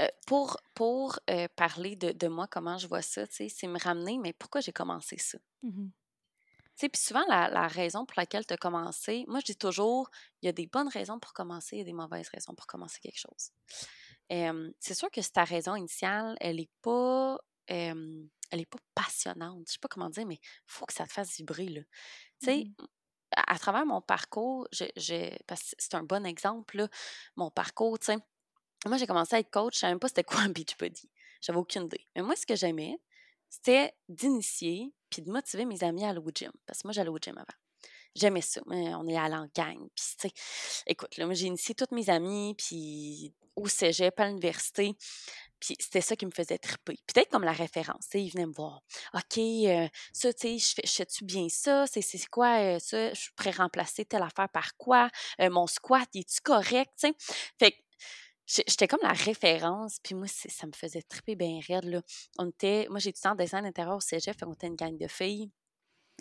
[0.00, 3.68] euh, pour pour euh, parler de, de moi, comment je vois ça, tu sais, c'est
[3.68, 5.38] me ramener, mais pourquoi j'ai commencé ça?
[5.62, 5.90] Mhm.
[5.90, 6.03] Tu
[6.76, 10.10] sais, puis souvent, la, la raison pour laquelle tu as commencé, moi, je dis toujours,
[10.42, 12.66] il y a des bonnes raisons pour commencer, il y a des mauvaises raisons pour
[12.66, 13.50] commencer quelque chose.
[14.32, 17.38] Euh, c'est sûr que si ta raison initiale, elle n'est pas,
[17.70, 21.06] euh, elle est pas passionnante, je sais pas comment dire, mais il faut que ça
[21.06, 21.80] te fasse vibrer, là.
[21.82, 21.88] Tu
[22.52, 22.74] sais, Mhm.
[23.36, 26.88] à, à travers mon parcours, je, je- parce que c'est un bon exemple, là,
[27.36, 28.18] mon parcours, tu sais,
[28.86, 31.10] moi, j'ai commencé à être coach, je savais même pas c'était quoi un Beachbody.
[31.40, 32.06] J'avais aucune idée.
[32.16, 32.98] Mais moi, ce que j'aimais,
[33.54, 36.50] c'était d'initier puis de motiver mes amis à aller au gym.
[36.66, 37.46] Parce que moi, j'allais au gym avant.
[38.14, 38.60] J'aimais ça.
[38.66, 39.78] mais on est allé en gang.
[39.94, 40.32] Puis, tu sais,
[40.86, 44.96] écoute, là, moi, j'ai initié toutes mes amies, puis au cégep, à l'université.
[45.60, 46.98] Puis c'était ça qui me faisait triper.
[47.06, 48.06] Peut-être comme la référence.
[48.14, 48.82] Ils venaient me voir.
[49.14, 51.86] OK, euh, ça, tu sais, je fais- je fais-tu bien ça?
[51.86, 53.12] C'est quoi euh, ça?
[53.14, 55.08] Je pourrais remplacer telle affaire par quoi?
[55.40, 56.08] Euh, mon squat,
[56.44, 56.92] correct?
[56.98, 57.14] Tu sais?
[57.58, 57.76] Fait que
[58.46, 59.98] j'étais comme la référence.
[60.02, 61.84] Puis moi, ça me faisait triper bien raide.
[61.84, 62.02] Là.
[62.38, 64.38] On était, moi, j'ai étudié en dessin d'intérieur au cégep.
[64.38, 65.50] Fait qu'on était une gang de filles.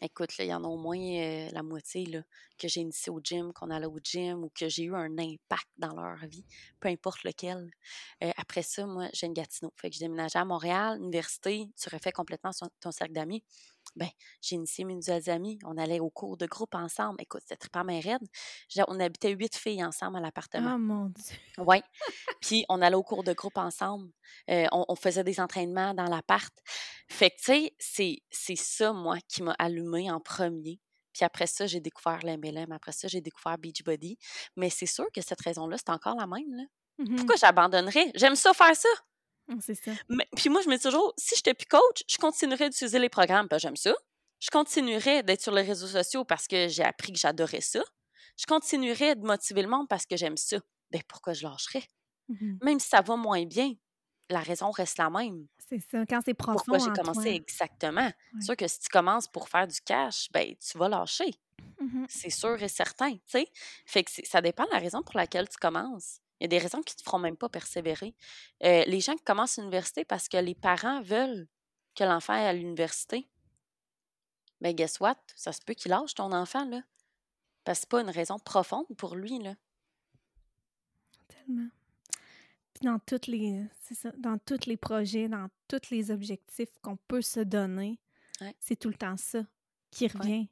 [0.01, 2.23] Écoute, il y en a au moins euh, la moitié là,
[2.57, 5.67] que j'ai initié au gym, qu'on allait au gym ou que j'ai eu un impact
[5.77, 6.43] dans leur vie,
[6.79, 7.69] peu importe lequel.
[8.23, 9.71] Euh, après ça, moi, j'ai une Gatineau.
[9.77, 12.51] Fait que j'ai déménagé à Montréal, université, tu refais complètement
[12.81, 13.43] ton cercle d'amis.
[13.95, 14.09] Ben,
[14.41, 15.59] j'ai initié mes nouvelles amies.
[15.65, 17.21] On allait au cours de groupe ensemble.
[17.21, 18.27] Écoute, c'était trippant, mais raide.
[18.87, 20.73] On habitait huit filles ensemble à l'appartement.
[20.75, 21.35] Oh mon Dieu!
[21.59, 21.81] Oui.
[22.41, 24.09] Puis on allait au cours de groupe ensemble.
[24.49, 26.53] Euh, on, on faisait des entraînements dans l'appart.
[27.09, 30.79] Fait que, tu sais, c'est, ça, moi, qui m'a allumé en premier.
[31.13, 32.71] Puis après ça, j'ai découvert l'MLM.
[32.71, 34.17] Après ça, j'ai découvert Beachbody.
[34.55, 36.55] Mais c'est sûr que cette raison-là, c'est encore la même.
[36.55, 36.63] Là.
[36.97, 37.17] Mhm.
[37.17, 38.11] Pourquoi j'abandonnerais?
[38.15, 38.89] J'aime ça faire ça.
[39.47, 39.91] Mm, C'est ça.
[40.09, 42.99] Mais- puis moi, je me dis toujours, si je n'étais plus coach, je continuerais d'utiliser
[42.99, 43.93] les programmes parce que j'aime ça.
[44.39, 47.83] Je continuerais d'être sur les réseaux sociaux parce que j'ai appris que j'adorais ça.
[48.37, 50.57] Je continuerais de motiver le monde parce que j'aime ça.
[50.91, 51.83] Ben pourquoi je lâcherais?
[52.29, 52.59] Mhm.
[52.61, 53.73] Même si ça va moins bien,
[54.29, 55.47] la raison reste la même.
[55.69, 56.05] C'est ça.
[56.05, 57.31] Quand c'est profond Pourquoi j'ai en commencé toi.
[57.35, 58.05] exactement?
[58.05, 58.13] Ouais.
[58.39, 61.31] C'est sûr que si tu commences pour faire du cash, ben tu vas lâcher.
[61.79, 62.05] Mhm.
[62.09, 63.47] C'est sûr et certain, tu sais.
[63.85, 66.19] Fait que ça dépend de la raison pour laquelle tu commences.
[66.43, 68.13] Il y a des raisons qui te feront même pas persévérer.
[68.63, 71.47] Euh, les gens qui commencent l'université parce que les parents veulent
[71.95, 73.29] que l'enfant aille à l'université,
[74.59, 75.15] ben guess what?
[75.37, 76.81] Ça se peut qu'il lâche ton enfant, là.
[77.63, 79.55] Parce que c'est pas une raison profonde pour lui, là.
[81.29, 81.69] Tellement.
[82.73, 87.21] Puis dans toutes les ça, dans tous les projets, dans tous les objectifs qu'on peut
[87.21, 88.01] se donner,
[88.41, 88.53] Ouais.
[88.59, 89.43] c'est tout le temps ça
[89.91, 90.49] qui revient.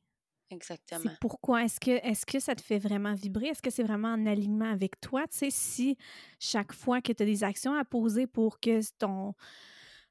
[0.51, 1.01] Exactement.
[1.03, 3.47] C'est pourquoi est-ce que est-ce que ça te fait vraiment vibrer?
[3.47, 5.25] Est-ce que c'est vraiment en alignement avec toi?
[5.27, 5.97] Tu sais, si
[6.39, 9.33] chaque fois que tu as des actions à poser pour que ton,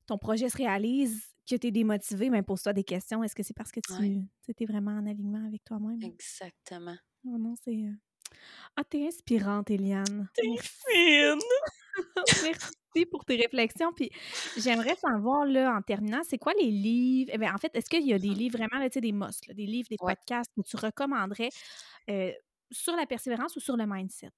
[0.06, 3.22] ton projet se réalise, que tu es démotivé, mais pose-toi des questions.
[3.22, 4.22] Est-ce que c'est parce que tu Ouais.
[4.58, 6.02] es vraiment en alignement avec toi-même?
[6.02, 6.96] Exactement.
[7.26, 7.76] Oh non, c'est.
[7.76, 7.92] euh,
[8.76, 10.28] Ah, t'es inspirante, Eliane.
[10.34, 11.38] fine!
[12.42, 12.79] Merci
[13.10, 13.92] pour tes réflexions.
[13.92, 14.10] Puis
[14.56, 17.30] j'aimerais savoir, là, en terminant, c'est quoi les livres?
[17.34, 19.12] Eh bien, en fait, est-ce qu'il y a des livres vraiment, là, tu sais, des
[19.12, 20.14] must, là, des livres, des Ouais.
[20.14, 21.52] podcasts que tu recommanderais
[22.10, 22.32] euh,
[22.70, 24.30] sur la persévérance ou sur le mindset?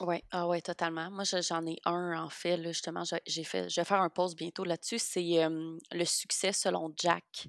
[0.00, 1.10] Oui, ah ouais, totalement.
[1.10, 4.08] Moi, je- j'en ai un, en fait, là, justement, j'ai fait, je vais faire un
[4.08, 4.98] post bientôt là-dessus.
[4.98, 7.48] C'est euh, le succès selon Jack.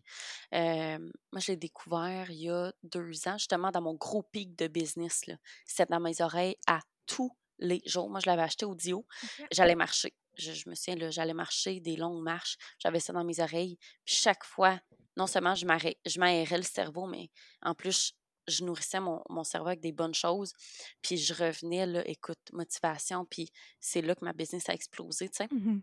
[0.53, 0.99] Euh,
[1.31, 4.67] moi, je l'ai découvert il y a deux ans, justement, dans mon gros pic de
[4.67, 5.21] business.
[5.65, 8.09] C'était dans mes oreilles à tous les jours.
[8.09, 9.05] Moi, je l'avais acheté audio.
[9.51, 10.13] J'allais marcher.
[10.35, 12.57] Je, je me souviens, j'allais marcher des longues marches.
[12.79, 13.77] J'avais ça dans mes oreilles.
[14.05, 14.79] Puis chaque fois,
[15.17, 17.29] non seulement je m'aérais le cerveau, mais
[17.61, 18.13] en plus,
[18.47, 20.53] je, je nourrissais mon, mon cerveau avec des bonnes choses.
[21.01, 23.25] Puis je revenais, là, écoute, motivation.
[23.25, 25.47] Puis c'est là que ma business a explosé, tu sais.
[25.51, 25.81] Mhm.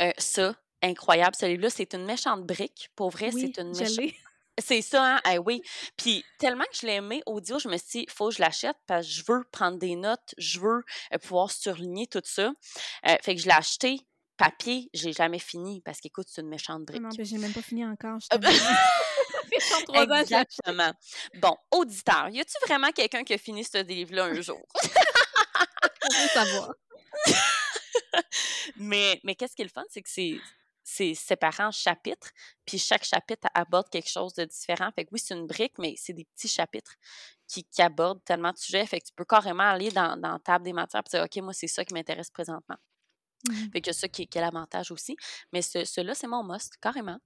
[0.00, 1.34] Euh, ça, incroyable.
[1.34, 2.90] Ce livre-là, c'est une méchante brique.
[2.94, 4.14] Pour vrai, Oui, c'est une méchante...
[4.58, 5.20] C'est ça, hein?
[5.32, 5.62] Eh oui.
[5.96, 8.76] Puis tellement que je l'ai aimé audio, je me suis dit, faut que je l'achète
[8.86, 12.52] parce que je veux prendre des notes, je veux euh, pouvoir surligner tout ça.
[13.08, 13.98] Euh, fait que je l'ai acheté
[14.36, 17.02] papier, j'ai jamais fini parce qu'écoute, c'est une méchante Ah brique.
[17.02, 18.18] non, ben, j'ai même pas fini encore.
[18.20, 18.50] Je Ah ben-
[19.34, 20.34] Ça fait 33 ans que je l'ai acheté.
[20.34, 20.92] Exactement.
[21.34, 24.60] Bon, auditeur, y a-tu vraiment quelqu'un qui a fini ce livre-là un jour?
[26.04, 26.70] On veut savoir.
[28.76, 30.38] mais mais qu'est-ce qui est le fun, c'est que c'est
[30.84, 32.30] c'est séparé en chapitres,
[32.66, 34.90] puis chaque chapitre aborde quelque chose de différent.
[34.94, 36.94] Fait que oui, c'est une brique, mais c'est des petits chapitres
[37.48, 38.84] qui, qui abordent tellement de sujets.
[38.86, 41.36] Fait que tu peux carrément aller dans, dans la table des matières et dire OK,
[41.42, 42.76] moi, c'est ça qui m'intéresse présentement.
[43.48, 43.70] Mhm.
[43.72, 45.16] Fait que ça qui, qui est l'avantage aussi.
[45.52, 47.18] Mais ce, celui-là, c'est mon must, carrément.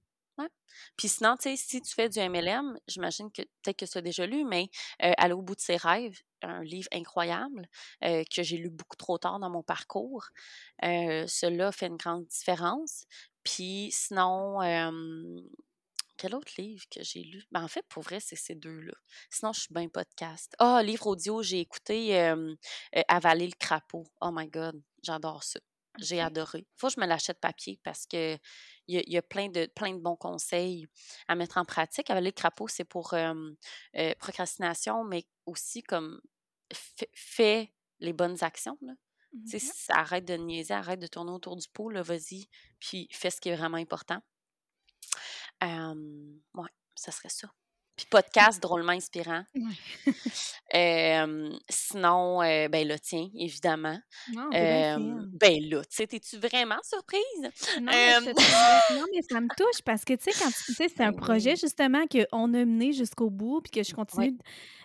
[0.97, 4.01] Puis sinon, tu sais, si tu fais du MLM, j'imagine que peut-être que tu as
[4.01, 4.69] déjà lu, mais
[5.03, 7.67] euh, Aller au bout de ses rêves, un livre incroyable
[8.03, 10.27] euh, que j'ai lu beaucoup trop tard dans mon parcours.
[10.83, 13.05] Euh, cela fait une grande différence.
[13.43, 14.59] Puis sinon,
[16.17, 17.43] quel autre livre que j'ai lu?
[17.51, 18.93] Ben, en fait, pour vrai, c'est ces deux-là.
[19.29, 20.53] Sinon, je suis bien podcast.
[20.59, 22.17] Ah, livre audio, j'ai écouté
[23.07, 24.05] Avaler le crapaud.
[24.21, 25.59] Oh my God, j'adore ça.
[25.97, 26.65] J'ai adoré.
[26.75, 28.37] Faut que je me l'achète papier parce que
[28.87, 30.87] il y a, il y a plein, de, plein de bons conseils
[31.27, 32.09] à mettre en pratique.
[32.09, 33.33] Avaler le crapaud, c'est pour euh,
[33.97, 36.21] euh, procrastination, mais aussi comme
[37.13, 38.77] fais les bonnes actions.
[38.81, 38.93] Là.
[39.89, 43.55] Arrête de niaiser, arrête de tourner autour du pot, vas-y, puis fais ce qui est
[43.55, 44.21] vraiment important.
[45.63, 47.51] Euh, ouais, ça serait ça.
[47.99, 49.43] Puis podcast drôlement inspirant.
[49.53, 50.13] Ouais.
[50.73, 53.99] Euh, sinon, euh, ben le tien, évidemment.
[54.33, 55.29] Non, Euh, fine.
[55.33, 57.21] ben là, tu sais, t'es-tu vraiment surprise?
[57.81, 61.55] Non, mais, non, ça me touche parce que, tu sais, quand c'est un Ben projet
[61.57, 64.33] justement qu'on a mené jusqu'au bout puis que je Ouais.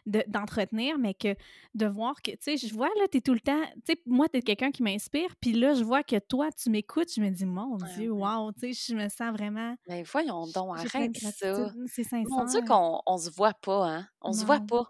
[0.07, 1.35] De- d'entretenir, mais que
[1.75, 4.03] de voir que, tu sais, je vois, là, tu es tout le temps, tu sais,
[4.07, 7.21] moi, tu es quelqu'un qui m'inspire, puis là, je vois que toi, tu m'écoutes, je
[7.21, 10.77] me dis, mon Ouais, Dieu, wow, tu sais, je me sens vraiment, Ben voyons donc,
[10.77, 11.75] arrête ça.
[11.87, 12.67] c'est Mon Dieu sincère.
[12.67, 14.09] qu'on on se voit pas, hein?
[14.23, 14.85] On se voit pas.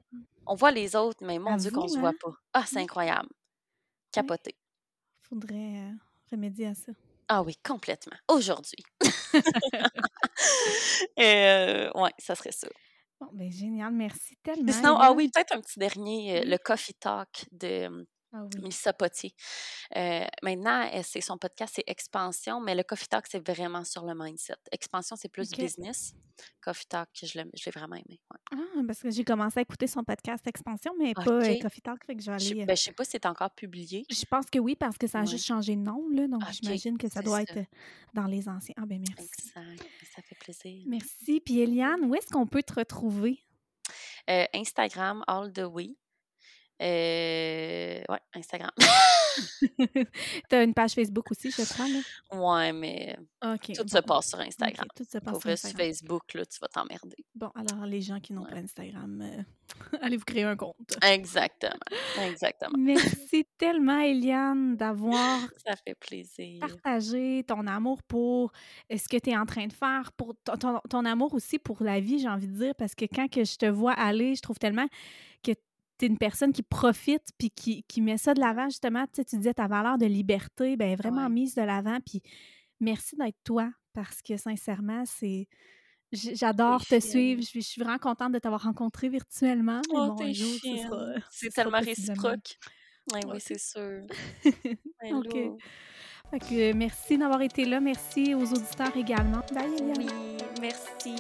[0.47, 2.15] On voit les autres, mais mon Dieu qu'on se voit hein?
[2.15, 2.33] pas.
[2.53, 2.81] Ah, c'est Oui.
[2.81, 3.29] incroyable.
[4.13, 4.57] Capoté.
[5.23, 5.93] Faudrait euh,
[6.31, 6.93] remédier à ça.
[7.29, 8.17] Ah oui, complètement.
[8.29, 8.85] Aujourd'hui.
[11.19, 12.69] euh, ouais, ça serait ça.
[13.35, 16.47] Bon, ben génial, merci Mais tellement, sinon, ah oui, peut-être un petit dernier, euh, Oui.
[16.47, 18.05] le Coffee Talk de hum,
[18.37, 18.61] Ah oui.
[18.61, 19.33] Mélissa Potier.
[19.97, 24.05] Euh, maintenant, elle- c'est son podcast, c'est Expansion, mais le Coffee Talk, c'est vraiment sur
[24.05, 24.55] le mindset.
[24.73, 26.15] Expansion, c'est plus business.
[26.61, 28.19] Coffee Talk, je l'ai je vraiment aimé.
[28.33, 28.39] ouais.
[28.53, 31.59] Ah, parce que j'ai commencé à écouter son podcast Expansion, mais pas euh.
[31.63, 32.63] Coffee Talk, fait que je vais Je aller.
[32.63, 34.05] euh, ben, je sais pas si c'est encore publié.
[34.11, 35.29] Je pense que oui, parce que ça a Ouais.
[35.29, 36.27] juste changé de nom, là.
[36.27, 37.43] Donc, j'imagine que ça doit ça.
[37.43, 37.65] être euh,
[38.15, 38.75] dans les anciens.
[38.79, 39.31] Ah, ben merci.
[39.33, 39.89] Exact.
[40.13, 40.83] Ça fait plaisir.
[40.89, 41.41] Merci.
[41.41, 43.45] Puis, Eliane, où est-ce qu'on peut te retrouver?
[44.29, 45.95] Euh, Instagram, all the way.
[46.85, 48.71] Euh, ouais, Instagram.
[50.51, 52.01] tu as une page Facebook aussi, je crois, là?
[52.39, 54.87] Ouais, mais tout se passe sur Instagram.
[54.95, 55.87] tout se passe sur, Instagram.
[55.87, 57.17] Facebook, là, tu vas t'emmerder.
[57.35, 59.43] Bon, alors les gens qui n'ont pas Instagram, euh,
[60.03, 60.77] allez vous créer un compte.
[61.03, 61.73] Exactement.
[62.23, 62.77] Exactement.
[62.79, 66.61] Merci tellement, Eliane, d'avoir Ça fait plaisir.
[66.61, 68.53] partagé ton amour pour
[68.91, 71.99] ce que tu es en train de faire, pour ton, ton amour aussi pour la
[71.99, 74.59] vie, j'ai envie de dire, parce que quand que je te vois aller, je trouve
[74.59, 74.87] tellement
[75.43, 75.53] que
[75.99, 79.05] tu es une personne qui profite puis qui, qui met ça de l'avant, justement.
[79.07, 81.99] Tu, sais, tu disais ta valeur de liberté, ben vraiment mise de l'avant.
[82.05, 82.23] Puis
[82.81, 85.49] merci d'être toi parce que sincèrement, c'est.
[86.13, 87.43] J'adore te suivre.
[87.43, 89.81] Je suis, vraiment contente de t'avoir rencontré virtuellement.
[89.91, 90.17] oh,
[91.31, 92.59] c'est tellement réciproque.
[93.13, 94.03] oui, c'est sûr.
[96.33, 96.51] OK.
[96.75, 97.81] merci d'avoir été là.
[97.81, 99.43] Merci aux auditeurs également.
[99.53, 100.07] Bye, Oui,
[100.61, 101.17] merci.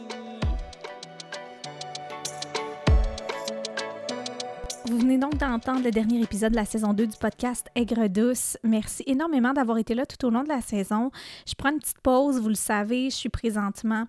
[4.87, 8.59] Vous venez donc d'entendre le dernier épisode de la saison 2 du podcast Aigre douce.
[8.63, 11.11] Merci énormément d'avoir été là tout au long de la saison.
[11.49, 14.07] Je prends une petite pause, vous le savez, je suis présentement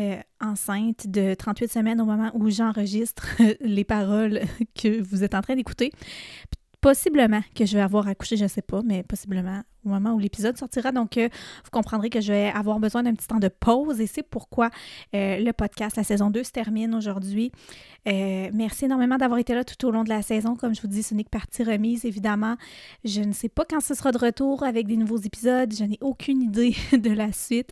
[0.00, 3.28] euh, enceinte de 38 semaines au moment où j'enregistre
[3.60, 4.40] les paroles
[4.74, 5.92] que vous êtes en train d'écouter.
[6.80, 10.18] Possiblement que je vais avoir accouché, je ne sais pas, mais possiblement au moment où
[10.18, 10.92] l'épisode sortira.
[10.92, 11.28] Donc, euh,
[11.64, 14.70] vous comprendrez que je vais avoir besoin d'un petit temps de pause et c'est pourquoi
[15.14, 17.50] euh, le podcast, la saison 2, se termine aujourd'hui.
[18.06, 20.56] Euh, merci énormément d'avoir été là tout au long de la saison.
[20.56, 22.56] Comme je vous dis, ce n'est que partie remise, évidemment.
[23.04, 25.72] Je ne sais pas quand ce sera de retour avec des nouveaux épisodes.
[25.74, 27.70] Je n'ai aucune idée de la suite,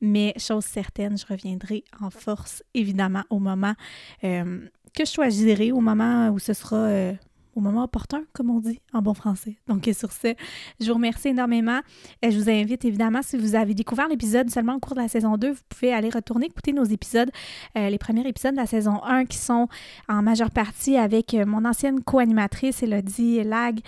[0.00, 3.74] mais chose certaine, je reviendrai en force, évidemment, au moment
[4.22, 7.12] que je choisirai, au moment où ce sera
[7.58, 9.58] au moment opportun, comme on dit en bon français.
[9.66, 10.34] Donc, sur ce,
[10.80, 11.80] je vous remercie énormément.
[12.22, 15.08] Et je vous invite évidemment, si vous avez découvert l'épisode seulement au cours de la
[15.08, 17.30] saison 2, vous pouvez aller retourner écouter nos épisodes,
[17.76, 19.68] euh, les premiers épisodes de la saison 1 qui sont
[20.08, 23.80] en majeure partie avec euh, mon ancienne co-animatrice, Elodie Lag.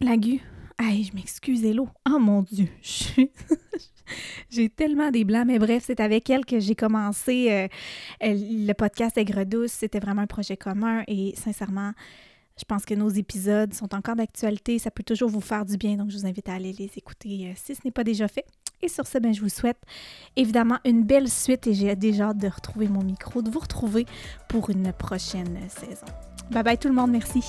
[0.00, 0.40] Lagu.
[0.80, 1.88] Je m'excuse, Hello.
[2.10, 2.68] Oh mon Dieu,
[4.50, 7.68] J'ai tellement des blancs, mais bref, c'est avec elle que j'ai commencé euh,
[8.20, 9.72] le podcast Aigre Douce.
[9.72, 11.92] C'était vraiment un projet commun et sincèrement,
[12.58, 14.78] je pense que nos épisodes sont encore d'actualité.
[14.78, 17.48] Ça peut toujours vous faire du bien, donc je vous invite à aller les écouter
[17.48, 18.44] euh, si ce n'est pas déjà fait.
[18.82, 19.80] Et sur ce, ben, je vous souhaite
[20.36, 24.06] évidemment une belle suite et j'ai déjà hâte de retrouver mon micro, de vous retrouver
[24.48, 26.06] pour une prochaine saison.
[26.50, 27.42] Bye bye tout le monde, merci.